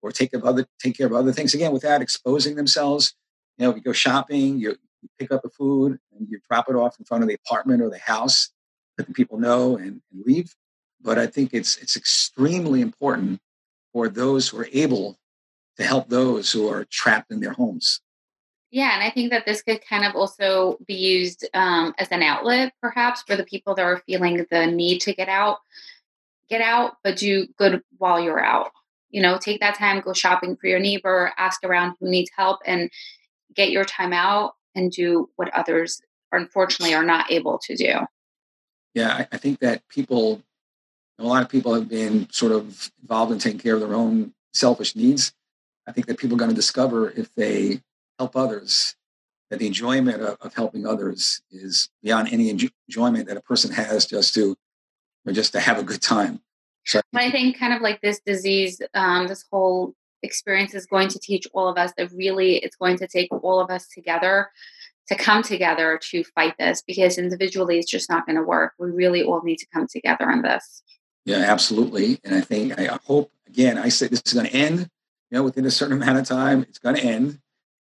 or 0.03 0.11
take 0.11 0.33
of 0.33 0.45
other 0.45 0.67
take 0.83 0.97
care 0.97 1.07
of 1.07 1.13
other 1.13 1.33
things 1.33 1.53
again 1.53 1.73
without 1.73 2.01
exposing 2.01 2.57
themselves. 2.57 3.15
You 3.59 3.67
know, 3.67 3.75
you 3.75 3.83
go 3.83 3.93
shopping, 3.93 4.59
you, 4.59 4.71
you 5.03 5.09
pick 5.19 5.31
up 5.31 5.43
the 5.43 5.51
food 5.51 5.99
and 6.13 6.29
you 6.31 6.41
drop 6.49 6.69
it 6.71 6.77
off 6.77 6.99
in 6.99 7.05
front 7.05 7.23
of 7.23 7.29
the 7.29 7.39
apartment 7.47 7.83
or 7.83 7.91
the 7.91 7.99
house, 7.99 8.51
let 8.97 9.07
the 9.07 9.13
people 9.13 9.39
know 9.39 9.77
and, 9.77 10.01
and 10.13 10.25
leave. 10.25 10.55
But 11.01 11.19
I 11.19 11.27
think 11.27 11.53
it's 11.53 11.77
it's 11.77 11.95
extremely 11.95 12.81
important 12.81 13.41
for 13.97 14.11
those 14.11 14.51
who 14.51 14.59
are 14.59 14.69
able 14.75 15.17
to 15.79 15.83
help 15.83 16.11
those 16.11 16.53
who 16.53 16.69
are 16.69 16.85
trapped 16.91 17.33
in 17.33 17.41
their 17.41 17.55
homes. 17.55 18.03
Yeah, 18.71 18.93
and 18.93 19.03
I 19.03 19.09
think 19.09 19.31
that 19.31 19.47
this 19.47 19.63
could 19.63 19.81
kind 19.89 20.05
of 20.05 20.15
also 20.15 20.77
be 20.87 20.93
used 20.93 21.49
um, 21.55 21.95
as 21.97 22.09
an 22.09 22.23
outlet, 22.23 22.75
perhaps, 22.83 23.23
for 23.23 23.37
the 23.37 23.45
people 23.45 23.75
that 23.75 23.83
are 23.83 24.03
feeling 24.05 24.45
the 24.51 24.67
need 24.67 24.99
to 25.01 25.15
get 25.15 25.31
out, 25.31 25.61
get 26.51 26.61
out, 26.61 26.99
but 27.03 27.17
do 27.17 27.47
good 27.57 27.81
while 27.97 28.21
you're 28.21 28.45
out. 28.45 28.71
You 29.09 29.23
know, 29.23 29.39
take 29.39 29.61
that 29.61 29.79
time, 29.79 30.03
go 30.03 30.13
shopping 30.13 30.57
for 30.57 30.67
your 30.67 30.79
neighbor, 30.79 31.33
ask 31.39 31.65
around 31.65 31.97
who 31.99 32.11
needs 32.11 32.31
help, 32.37 32.61
and 32.67 32.91
get 33.55 33.71
your 33.71 33.87
time 33.87 34.13
out 34.13 34.57
and 34.75 34.93
do 34.93 35.31
what 35.37 35.49
others, 35.55 36.03
unfortunately, 36.33 36.95
are 36.95 37.03
not 37.03 37.33
able 37.33 37.59
to 37.61 37.75
do. 37.75 37.95
Yeah, 38.93 39.25
I 39.33 39.39
think 39.39 39.61
that 39.61 39.89
people, 39.89 40.43
a 41.19 41.25
lot 41.25 41.43
of 41.43 41.49
people 41.49 41.75
have 41.75 41.89
been 41.89 42.29
sort 42.31 42.53
of 42.53 42.91
involved 43.01 43.33
in 43.33 43.39
taking 43.39 43.59
care 43.59 43.75
of 43.75 43.81
their 43.81 43.95
own 43.95 44.33
selfish 44.53 44.95
needs 44.95 45.33
I 45.87 45.93
think 45.93 46.07
that 46.07 46.19
people 46.19 46.37
are 46.37 46.39
going 46.39 46.51
to 46.51 46.57
discover 46.57 47.11
if 47.11 47.35
they 47.35 47.81
help 48.19 48.37
others 48.37 48.97
that 49.51 49.61
the 49.61 49.67
enjoyment 49.67 50.21
of, 50.21 50.37
of 50.41 50.55
helping 50.55 50.87
others 50.87 51.41
is 51.51 51.89
beyond 52.03 52.29
any 52.33 52.51
enjoyment 52.51 53.29
that 53.29 53.37
a 53.37 53.43
person 53.43 53.71
has 53.73 54.07
just 54.07 54.35
to 54.35 54.57
or 55.25 55.33
just 55.33 55.53
to 55.53 55.61
have 55.61 55.79
a 55.79 55.85
good 55.85 56.03
time. 56.03 56.41
So 56.85 57.01
I 57.15 57.31
think 57.31 57.59
kind 57.59 57.73
of 57.73 57.83
like 57.83 58.01
this 58.01 58.21
disease, 58.25 58.81
um, 58.95 59.27
this 59.29 59.45
whole 59.51 59.95
experience 60.23 60.75
is 60.75 60.87
going 60.87 61.09
to 61.09 61.19
teach 61.19 61.47
all 61.53 61.69
of 61.69 61.79
us 61.79 61.93
that 61.97 62.11
really 62.13 62.57
it's 62.57 62.77
going 62.77 62.97
to 62.99 63.07
take 63.07 63.29
all 63.45 63.61
of 63.61 63.71
us 63.71 63.87
together 63.89 64.51
to 65.09 65.15
come 65.15 65.43
together 65.43 66.01
to 66.11 66.25
fight 66.35 66.55
this 66.59 66.83
because 66.85 67.19
individually 67.19 67.79
it's 67.79 67.91
just 67.91 68.11
not 68.11 68.27
going 68.27 68.37
to 68.37 68.43
work. 68.43 68.73
We 68.79 68.91
really 68.91 69.23
all 69.23 69.43
need 69.43 69.59
to 69.59 69.67
come 69.73 69.87
together 69.87 70.29
on 70.29 70.43
this. 70.43 70.83
Yeah, 71.27 71.39
absolutely. 71.39 72.19
And 72.25 72.35
I 72.35 72.41
think 72.41 72.79
I 72.79 72.99
hope 73.05 73.31
again, 73.47 73.77
I 73.77 73.91
say 73.91 74.07
this 74.09 74.23
is 74.25 74.33
going 74.33 74.47
to 74.47 74.55
end 74.55 74.89
you 75.31 75.39
know, 75.39 75.45
within 75.45 75.67
a 75.67 75.71
certain 75.71 75.97
amount 76.03 76.19
of 76.19 76.27
time, 76.27 76.63
it's 76.63 76.79
going 76.79 76.97
to 76.97 77.03
end. 77.03 77.39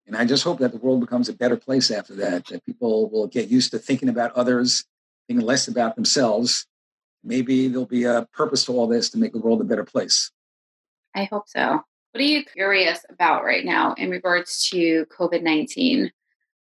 And 0.07 0.15
I 0.15 0.25
just 0.25 0.43
hope 0.43 0.59
that 0.59 0.71
the 0.71 0.77
world 0.77 0.99
becomes 0.99 1.29
a 1.29 1.33
better 1.33 1.57
place 1.57 1.89
after 1.89 2.13
that, 2.15 2.45
that 2.47 2.65
people 2.65 3.09
will 3.09 3.27
get 3.27 3.49
used 3.49 3.71
to 3.71 3.79
thinking 3.79 4.09
about 4.09 4.31
others, 4.33 4.85
thinking 5.27 5.45
less 5.45 5.67
about 5.67 5.95
themselves. 5.95 6.67
Maybe 7.23 7.67
there'll 7.67 7.87
be 7.87 8.03
a 8.03 8.27
purpose 8.33 8.65
to 8.65 8.73
all 8.73 8.87
this 8.87 9.09
to 9.11 9.17
make 9.17 9.33
the 9.33 9.39
world 9.39 9.61
a 9.61 9.63
better 9.63 9.83
place. 9.83 10.31
I 11.15 11.23
hope 11.23 11.45
so. 11.47 11.81
What 12.11 12.21
are 12.21 12.23
you 12.23 12.45
curious 12.45 12.99
about 13.09 13.43
right 13.43 13.65
now 13.65 13.93
in 13.97 14.11
regards 14.11 14.69
to 14.69 15.05
COVID 15.07 15.41
19 15.41 16.11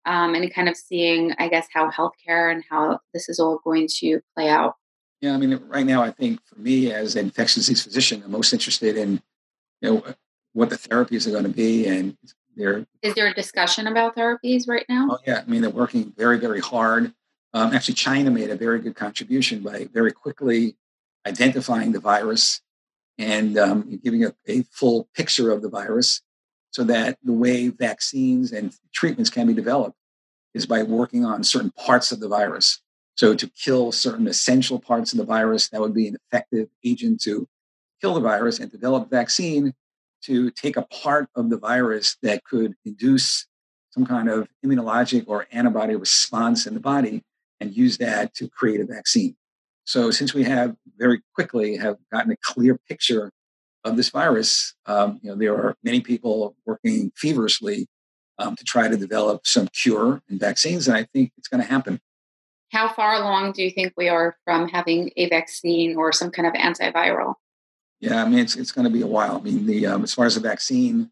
um, 0.06 0.36
and 0.36 0.54
kind 0.54 0.70
of 0.70 0.78
seeing, 0.78 1.34
I 1.38 1.50
guess, 1.50 1.68
how 1.72 1.92
healthcare 1.92 2.52
and 2.52 2.64
how 2.70 3.00
this 3.14 3.28
is 3.28 3.40
all 3.40 3.60
going 3.64 3.88
to 4.00 4.22
play 4.36 4.50
out? 4.50 4.76
Yeah, 5.24 5.36
I 5.36 5.38
mean, 5.38 5.58
right 5.70 5.86
now, 5.86 6.04
I 6.04 6.12
think 6.12 6.46
for 6.46 6.60
me 6.60 6.92
as 6.92 7.16
an 7.16 7.28
infectious 7.28 7.56
disease 7.56 7.82
physician, 7.82 8.22
I'm 8.26 8.32
most 8.32 8.52
interested 8.52 8.98
in 8.98 9.22
you 9.80 9.90
know 9.90 10.04
what 10.52 10.70
the 10.70 10.76
therapies 10.76 11.26
are 11.26 11.32
going 11.32 11.46
to 11.46 11.50
be 11.50 11.88
and 11.88 12.18
there 12.58 12.86
is 13.02 13.14
there 13.14 13.28
a 13.28 13.34
discussion 13.34 13.88
about 13.88 14.18
therapies 14.18 14.68
right 14.68 14.86
now? 14.90 15.08
Oh 15.12 15.18
yeah 15.26 15.42
i 15.46 15.50
mean 15.50 15.62
they're 15.62 15.70
working 15.72 16.14
very 16.18 16.38
very 16.38 16.60
hard. 16.60 17.14
Um, 17.54 17.74
actually 17.74 17.94
china 17.94 18.32
made 18.32 18.50
a 18.50 18.58
very 18.58 18.80
good 18.80 18.96
contribution 18.98 19.62
by 19.62 19.88
very 19.94 20.12
quickly 20.12 20.76
identifying 21.26 21.94
the 21.94 22.02
virus 22.02 22.62
and 23.18 23.58
um, 23.58 24.02
giving 24.04 24.26
a, 24.26 24.34
a 24.48 24.64
full 24.64 25.08
picture 25.16 25.52
of 25.52 25.62
the 25.62 25.70
virus 25.70 26.22
so 26.72 26.84
that 26.84 27.18
the 27.24 27.32
way 27.32 27.70
vaccines 27.70 28.52
and 28.52 28.76
treatments 28.94 29.30
can 29.30 29.48
be 29.48 29.54
developed 29.54 29.96
is 30.54 30.66
by 30.66 30.84
working 30.84 31.24
on 31.24 31.46
certain 31.46 31.72
parts 31.72 32.12
of 32.12 32.20
the 32.20 32.28
virus 32.28 32.83
so 33.16 33.36
to 33.36 33.50
kill 33.50 33.92
certain 33.92 34.28
essential 34.28 34.80
parts 34.80 35.14
of 35.14 35.18
the 35.18 35.26
virus 35.26 35.70
that 35.70 35.82
would 35.82 35.94
be 35.94 36.08
an 36.08 36.18
effective 36.26 36.68
agent 36.84 37.22
to 37.22 37.48
kill 38.02 38.14
the 38.14 38.20
virus 38.20 38.60
and 38.60 38.72
develop 38.72 39.06
a 39.06 39.10
vaccine 39.10 39.74
to 40.24 40.50
take 40.52 40.78
a 40.78 40.84
part 40.84 41.30
of 41.36 41.50
the 41.50 41.58
virus 41.58 42.18
that 42.22 42.44
could 42.44 42.74
induce 42.86 43.46
some 43.92 44.06
kind 44.06 44.30
of 44.30 44.48
immunologic 44.66 45.26
or 45.28 45.48
antibody 45.52 45.96
response 45.96 46.66
in 46.66 46.74
the 46.74 46.80
body 46.80 47.22
and 47.60 47.76
use 47.76 47.98
that 47.98 48.34
to 48.34 48.50
create 48.50 48.82
a 48.82 48.86
vaccine. 48.86 49.36
So 49.86 50.12
since 50.12 50.34
we 50.34 50.44
have 50.46 50.76
very 50.98 51.22
quickly 51.36 51.76
have 51.78 51.98
gotten 52.12 52.32
a 52.32 52.38
clear 52.38 52.80
picture 52.90 53.32
of 53.84 53.98
this 53.98 54.10
virus, 54.10 54.74
um, 54.86 55.20
you 55.22 55.30
know, 55.30 55.36
there 55.36 55.56
are 55.56 55.76
many 55.84 56.02
people 56.02 56.56
working 56.66 57.12
feverishly 57.16 57.88
um, 58.40 58.56
to 58.56 58.64
try 58.64 58.88
to 58.88 58.98
develop 58.98 59.46
some 59.46 59.68
cure 59.68 60.22
and 60.30 60.40
vaccines, 60.40 60.88
and 60.88 60.98
I 60.98 61.04
think 61.14 61.32
it's 61.38 61.48
going 61.48 61.62
to 61.62 61.70
happen. 61.70 62.00
How 62.74 62.90
far 62.90 63.14
along 63.14 63.52
do 63.52 63.62
you 63.62 63.70
think 63.70 63.94
we 63.96 64.10
are 64.10 64.36
from 64.46 64.68
having 64.68 65.12
a 65.16 65.30
vaccine 65.30 65.96
or 65.96 66.12
some 66.12 66.32
kind 66.32 66.48
of 66.48 66.54
antiviral? 66.56 67.36
Yeah, 68.00 68.24
I 68.24 68.28
mean, 68.28 68.40
it's, 68.40 68.56
it's 68.56 68.72
going 68.72 68.86
to 68.86 68.92
be 68.92 69.02
a 69.02 69.08
while. 69.08 69.38
I 69.38 69.42
mean, 69.42 69.68
the 69.68 69.86
um, 69.86 70.04
as 70.04 70.16
far 70.16 70.26
as 70.26 70.34
the 70.34 70.42
vaccine, 70.42 71.12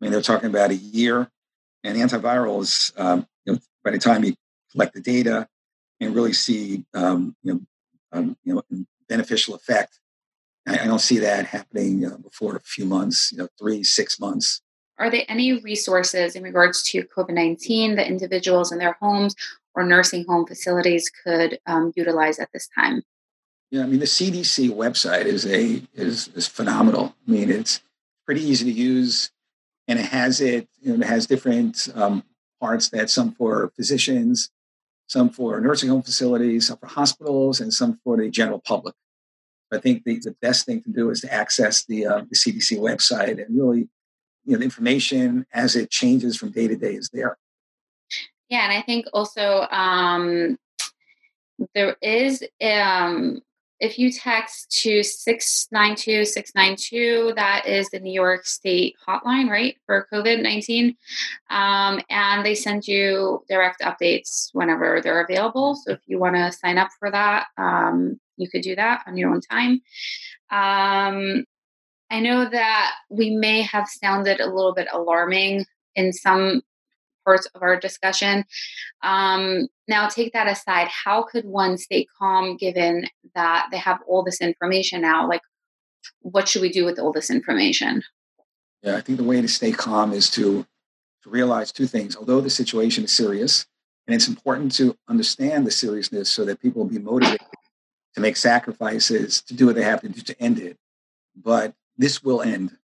I 0.00 0.04
mean, 0.04 0.12
they're 0.12 0.20
talking 0.20 0.50
about 0.50 0.70
a 0.70 0.76
year, 0.76 1.30
and 1.82 1.96
antivirals. 1.96 2.92
Um, 3.00 3.26
you 3.46 3.54
know, 3.54 3.58
by 3.82 3.92
the 3.92 3.98
time 3.98 4.22
you 4.22 4.34
collect 4.70 4.92
the 4.92 5.00
data 5.00 5.48
and 5.98 6.14
really 6.14 6.34
see, 6.34 6.84
um, 6.92 7.34
you 7.42 7.54
know, 7.54 7.60
um, 8.12 8.36
you 8.44 8.54
know, 8.54 8.62
beneficial 9.08 9.54
effect, 9.54 9.98
I, 10.66 10.80
I 10.80 10.86
don't 10.86 11.00
see 11.00 11.18
that 11.20 11.46
happening 11.46 12.04
uh, 12.04 12.18
before 12.18 12.54
a 12.54 12.60
few 12.60 12.84
months. 12.84 13.32
You 13.32 13.38
know, 13.38 13.48
three, 13.58 13.82
six 13.82 14.20
months. 14.20 14.60
Are 14.98 15.10
there 15.10 15.24
any 15.28 15.60
resources 15.62 16.36
in 16.36 16.42
regards 16.42 16.82
to 16.90 17.02
COVID 17.16 17.30
nineteen 17.30 17.96
that 17.96 18.08
individuals 18.08 18.72
in 18.72 18.78
their 18.78 18.98
homes 19.00 19.34
or 19.74 19.84
nursing 19.84 20.24
home 20.26 20.46
facilities 20.46 21.10
could 21.24 21.58
um, 21.66 21.92
utilize 21.96 22.38
at 22.38 22.48
this 22.52 22.68
time? 22.74 23.02
Yeah, 23.70 23.82
I 23.82 23.86
mean 23.86 24.00
the 24.00 24.06
CDC 24.06 24.70
website 24.70 25.26
is 25.26 25.46
a 25.46 25.82
is 25.94 26.28
is 26.28 26.46
phenomenal. 26.46 27.14
I 27.26 27.30
mean 27.30 27.50
it's 27.50 27.82
pretty 28.24 28.42
easy 28.42 28.64
to 28.64 28.72
use, 28.72 29.30
and 29.86 29.98
it 29.98 30.06
has 30.06 30.40
it. 30.40 30.68
You 30.80 30.96
know, 30.96 31.04
it 31.04 31.08
has 31.08 31.26
different 31.26 31.88
um, 31.94 32.24
parts 32.60 32.88
that 32.90 33.10
some 33.10 33.32
for 33.32 33.72
physicians, 33.76 34.50
some 35.06 35.30
for 35.30 35.60
nursing 35.60 35.90
home 35.90 36.02
facilities, 36.02 36.68
some 36.68 36.78
for 36.78 36.86
hospitals, 36.86 37.60
and 37.60 37.72
some 37.72 38.00
for 38.04 38.16
the 38.16 38.30
general 38.30 38.60
public. 38.60 38.94
I 39.72 39.78
think 39.78 40.04
the, 40.04 40.18
the 40.18 40.34
best 40.40 40.64
thing 40.64 40.82
to 40.82 40.90
do 40.90 41.10
is 41.10 41.20
to 41.20 41.32
access 41.32 41.84
the 41.84 42.06
uh, 42.06 42.22
the 42.28 42.36
CDC 42.36 42.78
website 42.78 43.44
and 43.44 43.56
really, 43.56 43.88
you 44.44 44.52
know, 44.52 44.58
the 44.58 44.64
information 44.64 45.46
as 45.52 45.76
it 45.76 45.90
changes 45.90 46.36
from 46.36 46.52
day 46.52 46.68
to 46.68 46.76
day 46.76 46.94
is 46.94 47.10
there. 47.12 47.36
Yeah, 48.48 48.64
and 48.64 48.72
I 48.72 48.82
think 48.82 49.06
also 49.12 49.66
um, 49.70 50.58
there 51.74 51.96
is 52.00 52.42
um, 52.62 53.42
if 53.80 53.98
you 53.98 54.10
text 54.10 54.70
to 54.82 55.02
692 55.02 56.24
692, 56.24 57.34
that 57.36 57.66
is 57.66 57.88
the 57.90 58.00
New 58.00 58.12
York 58.12 58.44
State 58.44 58.96
hotline, 59.06 59.48
right, 59.48 59.76
for 59.86 60.08
COVID 60.12 60.42
19. 60.42 60.96
Um, 61.50 62.00
and 62.10 62.44
they 62.44 62.54
send 62.54 62.88
you 62.88 63.44
direct 63.48 63.82
updates 63.82 64.48
whenever 64.52 65.00
they're 65.00 65.22
available. 65.22 65.76
So 65.76 65.92
if 65.92 66.00
you 66.06 66.18
want 66.18 66.36
to 66.36 66.52
sign 66.52 66.78
up 66.78 66.88
for 66.98 67.10
that, 67.10 67.46
um, 67.56 68.18
you 68.36 68.48
could 68.48 68.62
do 68.62 68.74
that 68.76 69.02
on 69.06 69.16
your 69.16 69.30
own 69.30 69.40
time. 69.40 69.80
Um, 70.50 71.44
I 72.10 72.20
know 72.20 72.48
that 72.48 72.94
we 73.10 73.30
may 73.30 73.62
have 73.62 73.86
sounded 73.86 74.40
a 74.40 74.46
little 74.46 74.74
bit 74.74 74.88
alarming 74.92 75.66
in 75.94 76.12
some 76.12 76.62
parts 77.28 77.46
of 77.54 77.62
our 77.62 77.78
discussion. 77.78 78.44
Um, 79.02 79.68
now, 79.86 80.08
take 80.08 80.32
that 80.32 80.48
aside. 80.48 80.88
How 80.88 81.22
could 81.22 81.44
one 81.44 81.76
stay 81.76 82.06
calm 82.18 82.56
given 82.56 83.06
that 83.34 83.66
they 83.70 83.76
have 83.76 83.98
all 84.08 84.22
this 84.22 84.40
information 84.40 85.02
now? 85.02 85.28
Like, 85.28 85.42
what 86.20 86.48
should 86.48 86.62
we 86.62 86.72
do 86.72 86.86
with 86.86 86.98
all 86.98 87.12
this 87.12 87.30
information? 87.30 88.02
Yeah, 88.82 88.96
I 88.96 89.02
think 89.02 89.18
the 89.18 89.24
way 89.24 89.42
to 89.42 89.48
stay 89.48 89.72
calm 89.72 90.14
is 90.14 90.30
to, 90.30 90.64
to 91.22 91.30
realize 91.30 91.70
two 91.70 91.86
things. 91.86 92.16
Although 92.16 92.40
the 92.40 92.48
situation 92.62 93.04
is 93.04 93.12
serious, 93.12 93.66
and 94.06 94.14
it's 94.14 94.28
important 94.28 94.72
to 94.76 94.96
understand 95.06 95.66
the 95.66 95.70
seriousness 95.70 96.30
so 96.30 96.46
that 96.46 96.62
people 96.62 96.82
will 96.82 96.90
be 96.90 96.98
motivated 96.98 97.46
to 98.14 98.20
make 98.22 98.38
sacrifices 98.38 99.42
to 99.42 99.52
do 99.52 99.66
what 99.66 99.74
they 99.74 99.82
have 99.82 100.00
to 100.00 100.08
do 100.08 100.22
to 100.22 100.42
end 100.42 100.58
it. 100.58 100.78
But 101.36 101.74
this 101.98 102.24
will 102.24 102.40
end 102.40 102.78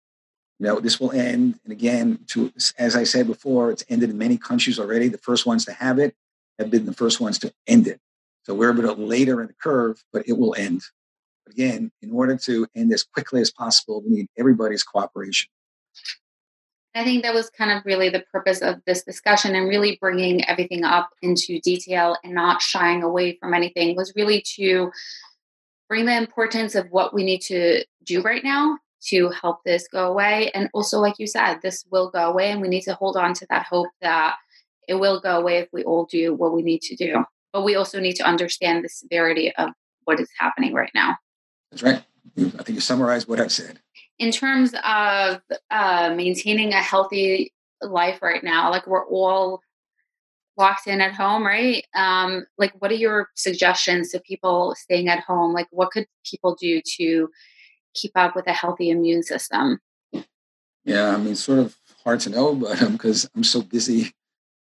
you 0.64 0.70
know, 0.70 0.80
this 0.80 0.98
will 0.98 1.12
end. 1.12 1.60
And 1.66 1.74
again, 1.74 2.20
to 2.28 2.54
as 2.78 2.96
I 2.96 3.04
said 3.04 3.28
before, 3.28 3.70
it's 3.70 3.84
ended 3.90 4.12
in 4.12 4.18
many 4.18 4.38
countries 4.38 4.80
already. 4.80 5.10
The 5.10 5.18
first 5.18 5.46
ones 5.46 5.66
to 5.66 5.74
have 5.74 6.00
it 6.00 6.16
have 6.58 6.72
been 6.72 6.86
the 6.86 6.94
first 6.94 7.20
ones 7.20 7.38
to 7.40 7.54
end 7.68 7.86
it. 7.86 8.00
So 8.44 8.54
we're 8.54 8.70
a 8.70 8.74
bit 8.74 8.98
later 8.98 9.42
in 9.42 9.48
the 9.48 9.54
curve, 9.62 10.02
but 10.14 10.26
it 10.26 10.38
will 10.38 10.56
end. 10.56 10.82
Again, 11.50 11.92
in 12.02 12.12
order 12.12 12.38
to 12.38 12.66
end 12.76 12.94
as 12.94 13.04
quickly 13.04 13.42
as 13.42 13.52
possible, 13.52 14.02
we 14.08 14.16
need 14.16 14.28
everybody's 14.38 14.84
cooperation. 14.84 15.50
I 16.96 17.04
think 17.04 17.24
that 17.24 17.34
was 17.34 17.50
kind 17.50 17.72
of 17.72 17.84
really 17.84 18.08
the 18.08 18.24
purpose 18.32 18.62
of 18.62 18.82
this 18.86 19.04
discussion 19.04 19.56
and 19.56 19.68
really 19.68 19.98
bringing 20.00 20.48
everything 20.48 20.86
up 20.86 21.10
into 21.22 21.60
detail 21.60 22.16
and 22.24 22.34
not 22.34 22.62
shying 22.62 23.04
away 23.04 23.36
from 23.36 23.54
anything 23.54 23.98
was 23.98 24.14
really 24.16 24.42
to 24.56 24.94
bring 25.90 26.06
the 26.06 26.16
importance 26.16 26.74
of 26.74 26.88
what 26.90 27.14
we 27.14 27.26
need 27.26 27.42
to 27.42 27.84
do 28.06 28.22
right 28.22 28.46
now 28.46 28.78
to 29.08 29.30
help 29.30 29.64
this 29.66 29.88
go 29.88 30.10
away. 30.10 30.52
And 30.54 30.70
also, 30.74 31.00
like 31.00 31.16
you 31.20 31.28
said, 31.28 31.60
this 31.62 31.86
will 31.92 32.10
go 32.10 32.30
away, 32.30 32.52
and 32.52 32.62
we 32.62 32.68
need 32.68 32.84
to 32.84 32.94
hold 32.94 33.18
on 33.18 33.34
to 33.36 33.46
that 33.50 33.66
hope 33.66 33.90
that 34.02 34.36
it 34.88 34.96
will 34.96 35.20
go 35.20 35.40
away 35.40 35.60
if 35.60 35.70
we 35.72 35.84
all 35.84 36.06
do 36.06 36.34
what 36.34 36.54
we 36.54 36.62
need 36.62 36.82
to 36.82 36.96
do. 36.96 37.24
But 37.52 37.64
we 37.64 37.76
also 37.76 38.00
need 38.00 38.16
to 38.16 38.24
understand 38.24 38.84
the 38.84 38.90
severity 38.90 39.54
of 39.58 39.70
what 40.06 40.20
is 40.20 40.30
happening 40.38 40.74
right 40.74 40.92
now. 40.94 41.18
That's 41.72 41.84
right. 41.84 42.04
I 42.38 42.64
think 42.64 42.70
you 42.70 42.82
summarized 42.82 43.28
what 43.28 43.40
I've 43.40 43.52
said. 43.52 43.80
In 44.20 44.32
terms 44.32 44.74
of 44.84 45.42
uh, 45.72 46.14
maintaining 46.16 46.74
a 46.74 46.82
healthy 46.82 47.54
life 47.82 48.22
right 48.22 48.44
now, 48.44 48.72
like 48.72 48.88
we're 48.88 49.06
all 49.06 49.62
locked 50.58 50.88
in 50.88 51.02
at 51.02 51.14
home, 51.14 51.46
right? 51.46 51.86
Um, 51.96 52.46
like, 52.58 52.74
what 52.80 52.92
are 52.92 52.96
your 52.96 53.30
suggestions 53.36 54.12
to 54.12 54.20
people 54.20 54.76
staying 54.78 55.10
at 55.10 55.22
home? 55.22 55.54
Like, 55.54 55.68
what 55.72 55.92
could 55.92 56.08
people 56.30 56.56
do 56.56 56.82
to 56.98 57.30
keep 57.94 58.12
up 58.16 58.36
with 58.36 58.48
a 58.48 58.54
healthy 58.54 58.90
immune 58.90 59.24
system? 59.24 59.80
Yeah, 60.86 61.14
I 61.14 61.18
mean, 61.18 61.36
sort 61.36 61.60
of 61.60 61.78
hard 62.04 62.20
to 62.22 62.30
know, 62.30 62.56
but 62.56 62.80
because 62.92 63.26
um, 63.26 63.32
I'm 63.38 63.44
so 63.44 63.62
busy 63.62 64.12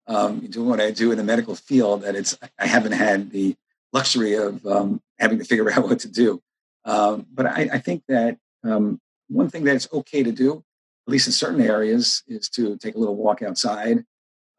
um, 0.07 0.39
doing 0.39 0.69
what 0.69 0.81
I 0.81 0.91
do 0.91 1.11
in 1.11 1.17
the 1.17 1.23
medical 1.23 1.55
field 1.55 2.03
that 2.03 2.15
it's 2.15 2.37
I 2.59 2.67
haven't 2.67 2.93
had 2.93 3.31
the 3.31 3.55
luxury 3.91 4.33
of 4.33 4.65
um, 4.65 5.01
having 5.19 5.39
to 5.39 5.45
figure 5.45 5.71
out 5.73 5.83
what 5.83 5.99
to 5.99 6.09
do. 6.09 6.41
Um, 6.85 7.25
but 7.33 7.47
I, 7.47 7.69
I, 7.73 7.79
think 7.79 8.03
that 8.07 8.37
um, 8.63 8.99
one 9.27 9.49
thing 9.49 9.63
that 9.63 9.75
it's 9.75 9.87
okay 9.91 10.21
to 10.21 10.31
do, 10.31 10.63
at 11.07 11.11
least 11.11 11.25
in 11.25 11.33
certain 11.33 11.61
areas, 11.61 12.21
is 12.27 12.47
to 12.49 12.77
take 12.77 12.93
a 12.93 12.99
little 12.99 13.15
walk 13.15 13.41
outside, 13.41 14.03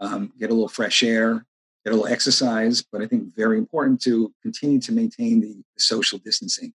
um, 0.01 0.33
get 0.37 0.51
a 0.51 0.53
little 0.53 0.69
fresh 0.69 1.05
air, 1.05 1.47
get 1.85 1.93
a 1.93 1.97
little 1.97 2.09
exercise. 2.09 2.83
But 2.83 3.01
I 3.01 3.07
think 3.07 3.33
very 3.37 3.59
important 3.59 4.03
to 4.03 4.33
continue 4.43 4.81
to 4.81 4.93
maintain 4.93 5.41
the 5.41 5.63
social 5.79 6.19
distancing. 6.19 6.73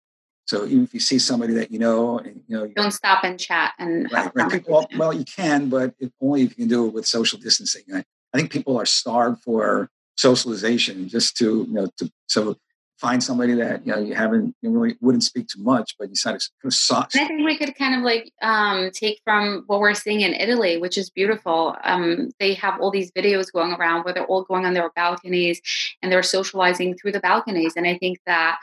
So 0.47 0.65
even 0.65 0.83
if 0.85 0.93
you 0.93 1.01
see 1.01 1.19
somebody 1.19 1.53
that 1.55 1.71
you 1.71 1.79
know, 1.79 2.19
and, 2.19 2.41
you 2.47 2.57
know, 2.57 2.67
don't 2.67 2.91
stop 2.91 3.23
and 3.23 3.37
chat 3.39 3.73
and 3.77 4.09
right, 4.11 4.31
right. 4.33 4.67
well, 4.67 4.87
well, 4.97 5.13
you 5.13 5.25
can, 5.25 5.67
but 5.69 5.93
if, 5.99 6.09
only 6.21 6.43
if 6.43 6.51
you 6.51 6.55
can 6.55 6.67
do 6.69 6.87
it 6.87 6.93
with 6.93 7.05
social 7.05 7.37
distancing. 7.37 7.83
I, 7.93 8.03
I 8.33 8.37
think 8.37 8.51
people 8.51 8.79
are 8.79 8.85
starved 8.85 9.43
for 9.43 9.89
socialization, 10.15 11.09
just 11.09 11.35
to 11.37 11.65
you 11.67 11.73
know, 11.73 11.87
to 11.97 12.09
so 12.27 12.55
find 12.97 13.23
somebody 13.23 13.53
that 13.53 13.85
you 13.85 13.93
know 13.93 13.99
you 13.99 14.15
haven't 14.15 14.55
you 14.61 14.69
really 14.71 14.95
wouldn't 15.01 15.23
speak 15.23 15.47
too 15.47 15.61
much, 15.61 15.95
but 15.99 16.09
you 16.09 16.15
kind 16.21 16.35
of 16.35 16.41
kind 16.61 16.69
of 16.69 16.73
soft. 16.73 17.15
I 17.15 17.27
think 17.27 17.45
we 17.45 17.57
could 17.57 17.75
kind 17.75 17.95
of 17.95 18.01
like 18.01 18.31
um, 18.41 18.89
take 18.91 19.19
from 19.23 19.63
what 19.67 19.79
we're 19.79 19.93
seeing 19.93 20.21
in 20.21 20.33
Italy, 20.33 20.77
which 20.77 20.97
is 20.97 21.09
beautiful. 21.09 21.75
Um, 21.83 22.29
they 22.39 22.53
have 22.55 22.79
all 22.81 22.91
these 22.91 23.11
videos 23.11 23.51
going 23.51 23.73
around 23.73 24.03
where 24.03 24.13
they're 24.13 24.25
all 24.25 24.43
going 24.43 24.65
on 24.65 24.73
their 24.73 24.89
balconies 24.95 25.61
and 26.01 26.11
they're 26.11 26.23
socializing 26.23 26.95
through 26.97 27.11
the 27.11 27.19
balconies, 27.19 27.73
and 27.75 27.85
I 27.85 27.97
think 27.97 28.19
that 28.25 28.57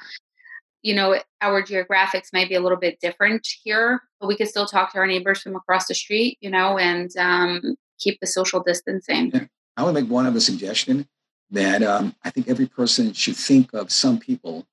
you 0.85 0.94
know, 0.94 1.18
our 1.40 1.62
geographics 1.62 2.29
might 2.35 2.51
be 2.51 2.55
a 2.55 2.61
little 2.61 2.79
bit 2.79 3.01
different 3.01 3.49
here, 3.64 4.03
but 4.20 4.27
we 4.27 4.37
could 4.37 4.49
still 4.49 4.66
talk 4.66 4.92
to 4.92 4.99
our 4.99 5.07
neighbors 5.07 5.40
from 5.40 5.57
across 5.57 5.87
the 5.87 5.94
street, 5.94 6.37
you 6.42 6.51
know, 6.51 6.79
and 6.79 7.11
um, 7.16 7.75
keep 7.99 8.20
the 8.20 8.27
social 8.27 8.62
distancing. 8.62 9.31
Yeah. 9.33 9.47
I 9.79 9.83
would 9.83 9.94
make 9.94 10.09
one 10.09 10.27
other 10.27 10.40
suggestion 10.40 11.09
that 11.51 11.83
um, 11.83 12.14
I 12.23 12.29
think 12.29 12.49
every 12.49 12.66
person 12.66 13.14
should 13.14 13.35
think 13.35 13.73
of 13.73 13.90
some 13.90 14.18
people 14.18 14.66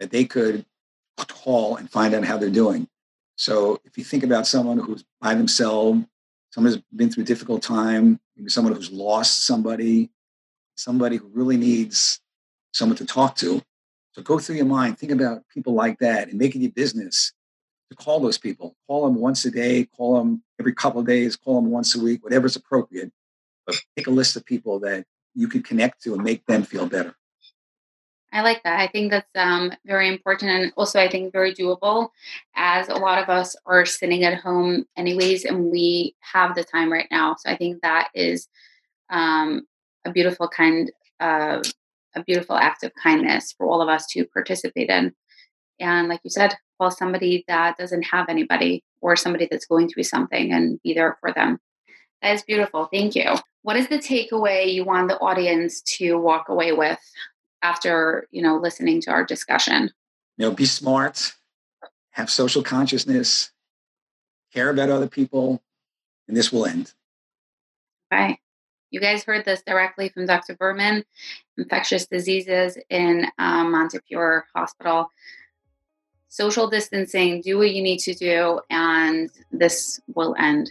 that 0.00 0.10
they 0.10 0.24
could 0.24 0.64
call 1.28 1.76
and 1.76 1.90
find 1.90 2.14
out 2.14 2.24
how 2.24 2.38
they're 2.38 2.48
doing. 2.48 2.88
So 3.36 3.78
if 3.84 3.98
you 3.98 4.04
think 4.04 4.24
about 4.24 4.46
someone 4.46 4.78
who's 4.78 5.04
by 5.20 5.34
themselves, 5.34 6.00
someone 6.52 6.72
who's 6.72 6.82
been 6.96 7.10
through 7.10 7.24
a 7.24 7.26
difficult 7.26 7.62
time, 7.62 8.18
maybe 8.34 8.48
someone 8.48 8.74
who's 8.74 8.90
lost 8.90 9.44
somebody, 9.44 10.10
somebody 10.74 11.18
who 11.18 11.28
really 11.34 11.58
needs 11.58 12.20
someone 12.72 12.96
to 12.96 13.04
talk 13.04 13.36
to, 13.36 13.60
so 14.14 14.22
go 14.22 14.38
through 14.38 14.56
your 14.56 14.66
mind, 14.66 14.98
think 14.98 15.12
about 15.12 15.42
people 15.52 15.74
like 15.74 15.98
that 15.98 16.28
and 16.28 16.38
make 16.38 16.54
it 16.54 16.60
your 16.60 16.70
business 16.70 17.32
to 17.90 17.96
call 17.96 18.20
those 18.20 18.38
people. 18.38 18.76
Call 18.86 19.04
them 19.04 19.16
once 19.16 19.44
a 19.44 19.50
day, 19.50 19.86
call 19.96 20.16
them 20.16 20.42
every 20.60 20.72
couple 20.72 21.00
of 21.00 21.06
days, 21.06 21.36
call 21.36 21.60
them 21.60 21.70
once 21.70 21.96
a 21.96 22.00
week, 22.00 22.22
whatever's 22.22 22.54
appropriate. 22.54 23.10
But 23.66 23.80
make 23.96 24.06
a 24.06 24.10
list 24.10 24.36
of 24.36 24.44
people 24.44 24.78
that 24.80 25.04
you 25.34 25.48
can 25.48 25.62
connect 25.62 26.02
to 26.04 26.14
and 26.14 26.22
make 26.22 26.46
them 26.46 26.62
feel 26.62 26.86
better. 26.86 27.16
I 28.32 28.42
like 28.42 28.62
that. 28.64 28.80
I 28.80 28.88
think 28.88 29.10
that's 29.10 29.30
um, 29.34 29.72
very 29.84 30.08
important 30.08 30.50
and 30.50 30.72
also 30.76 31.00
I 31.00 31.08
think 31.08 31.32
very 31.32 31.54
doable 31.54 32.08
as 32.54 32.88
a 32.88 32.94
lot 32.94 33.22
of 33.22 33.28
us 33.28 33.56
are 33.66 33.86
sitting 33.86 34.24
at 34.24 34.40
home 34.40 34.86
anyways 34.96 35.44
and 35.44 35.70
we 35.70 36.14
have 36.20 36.54
the 36.54 36.64
time 36.64 36.92
right 36.92 37.08
now. 37.10 37.36
So 37.38 37.50
I 37.50 37.56
think 37.56 37.82
that 37.82 38.08
is 38.14 38.48
um, 39.10 39.66
a 40.04 40.12
beautiful 40.12 40.48
kind 40.48 40.90
of 41.20 41.62
a 42.14 42.22
beautiful 42.22 42.56
act 42.56 42.82
of 42.84 42.92
kindness 43.02 43.54
for 43.56 43.66
all 43.66 43.82
of 43.82 43.88
us 43.88 44.06
to 44.08 44.24
participate 44.26 44.90
in. 44.90 45.12
And 45.80 46.08
like 46.08 46.20
you 46.24 46.30
said, 46.30 46.54
call 46.78 46.90
somebody 46.90 47.44
that 47.48 47.76
doesn't 47.76 48.02
have 48.04 48.28
anybody 48.28 48.84
or 49.00 49.16
somebody 49.16 49.48
that's 49.50 49.66
going 49.66 49.88
through 49.88 50.04
something 50.04 50.52
and 50.52 50.80
be 50.82 50.94
there 50.94 51.16
for 51.20 51.32
them. 51.32 51.58
That 52.22 52.34
is 52.34 52.42
beautiful. 52.42 52.88
Thank 52.92 53.14
you. 53.14 53.34
What 53.62 53.76
is 53.76 53.88
the 53.88 53.98
takeaway 53.98 54.72
you 54.72 54.84
want 54.84 55.08
the 55.08 55.18
audience 55.18 55.82
to 55.98 56.18
walk 56.18 56.48
away 56.48 56.72
with 56.72 56.98
after, 57.62 58.26
you 58.30 58.42
know, 58.42 58.56
listening 58.56 59.00
to 59.02 59.10
our 59.10 59.24
discussion? 59.24 59.90
You 60.36 60.46
know, 60.46 60.50
be 60.52 60.66
smart, 60.66 61.34
have 62.10 62.30
social 62.30 62.62
consciousness, 62.62 63.50
care 64.52 64.70
about 64.70 64.90
other 64.90 65.08
people, 65.08 65.62
and 66.28 66.36
this 66.36 66.52
will 66.52 66.66
end. 66.66 66.92
Okay. 68.12 68.38
You 68.94 69.00
guys 69.00 69.24
heard 69.24 69.44
this 69.44 69.60
directly 69.66 70.08
from 70.08 70.24
Dr. 70.24 70.54
Berman, 70.54 71.02
infectious 71.58 72.06
diseases 72.06 72.78
in 72.90 73.26
um, 73.40 73.72
Montefiore 73.72 74.44
Hospital. 74.54 75.10
Social 76.28 76.70
distancing, 76.70 77.40
do 77.40 77.58
what 77.58 77.74
you 77.74 77.82
need 77.82 77.98
to 77.98 78.14
do, 78.14 78.60
and 78.70 79.30
this 79.50 80.00
will 80.14 80.36
end. 80.38 80.70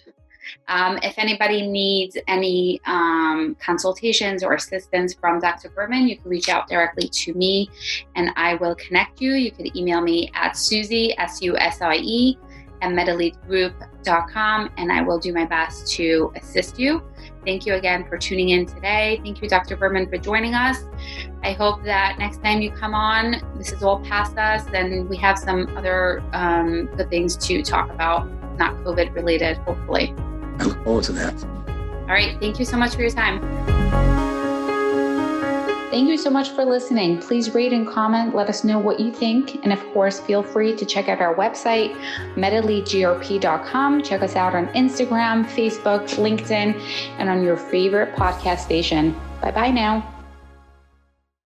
Um, 0.70 1.00
if 1.04 1.16
anybody 1.18 1.68
needs 1.68 2.18
any 2.30 2.80
um, 2.86 3.58
consultations 3.60 4.42
or 4.42 4.54
assistance 4.54 5.14
from 5.14 5.42
Dr. 5.42 5.68
Berman, 5.72 6.08
you 6.08 6.18
can 6.18 6.30
reach 6.30 6.48
out 6.48 6.70
directly 6.70 7.10
to 7.10 7.34
me 7.34 7.70
and 8.16 8.30
I 8.38 8.56
will 8.56 8.76
connect 8.76 9.20
you. 9.20 9.34
You 9.34 9.52
can 9.52 9.76
email 9.78 10.00
me 10.00 10.32
at 10.34 10.56
Susie, 10.56 11.18
S 11.18 11.42
U 11.42 11.58
S 11.58 11.82
I 11.82 11.96
E, 11.96 12.38
at 12.82 12.92
medelitegroup.com, 12.92 14.70
and 14.78 14.92
I 14.92 15.02
will 15.02 15.18
do 15.20 15.34
my 15.34 15.46
best 15.46 15.92
to 15.94 16.32
assist 16.36 16.78
you. 16.80 17.02
Thank 17.46 17.66
you 17.66 17.74
again 17.76 18.06
for 18.08 18.18
tuning 18.18 18.50
in 18.50 18.66
today. 18.66 19.20
Thank 19.24 19.42
you, 19.42 19.50
Dr. 19.50 19.76
Berman, 19.76 20.08
for 20.10 20.18
joining 20.18 20.54
us. 20.54 20.84
I 21.44 21.54
hope 21.54 21.84
that 21.84 22.18
next 22.18 22.42
time 22.42 22.62
you 22.62 22.72
come 22.72 22.94
on, 22.94 23.42
this 23.58 23.72
is 23.72 23.84
all 23.84 24.00
past 24.00 24.38
us 24.38 24.66
and 24.74 25.10
we 25.10 25.18
have 25.18 25.38
some 25.38 25.76
other 25.78 26.24
um, 26.32 26.86
good 26.96 27.10
things 27.10 27.36
to 27.38 27.62
talk 27.62 27.90
about, 27.90 28.30
not 28.58 28.76
COVID 28.84 29.14
related, 29.14 29.58
hopefully. 29.58 30.14
I 30.60 30.64
look 30.64 30.84
forward 30.84 31.04
to 31.06 31.12
that. 31.14 31.44
All 32.04 32.10
right. 32.10 32.40
Thank 32.40 32.60
you 32.60 32.66
so 32.66 32.78
much 32.78 32.96
for 32.96 33.02
your 33.02 33.12
time. 33.12 34.13
Thank 35.94 36.10
you 36.10 36.18
so 36.18 36.32
much 36.32 36.50
for 36.50 36.66
listening. 36.66 37.20
Please 37.20 37.54
rate 37.54 37.72
and 37.72 37.88
comment. 37.88 38.34
Let 38.34 38.50
us 38.50 38.64
know 38.64 38.80
what 38.80 39.00
you 39.00 39.12
think. 39.12 39.64
And 39.64 39.72
of 39.72 39.80
course, 39.94 40.20
feel 40.20 40.42
free 40.42 40.76
to 40.76 40.86
check 40.86 41.08
out 41.08 41.22
our 41.22 41.36
website, 41.36 41.94
medelitegrp.com. 42.34 44.02
Check 44.02 44.24
us 44.24 44.36
out 44.36 44.56
on 44.56 44.66
Instagram, 44.70 45.46
Facebook, 45.46 46.10
LinkedIn, 46.16 46.82
and 47.20 47.30
on 47.30 47.44
your 47.44 47.58
favorite 47.58 48.16
podcast 48.16 48.62
station. 48.62 49.16
Bye 49.40 49.52
bye 49.52 49.70
now. 49.70 50.13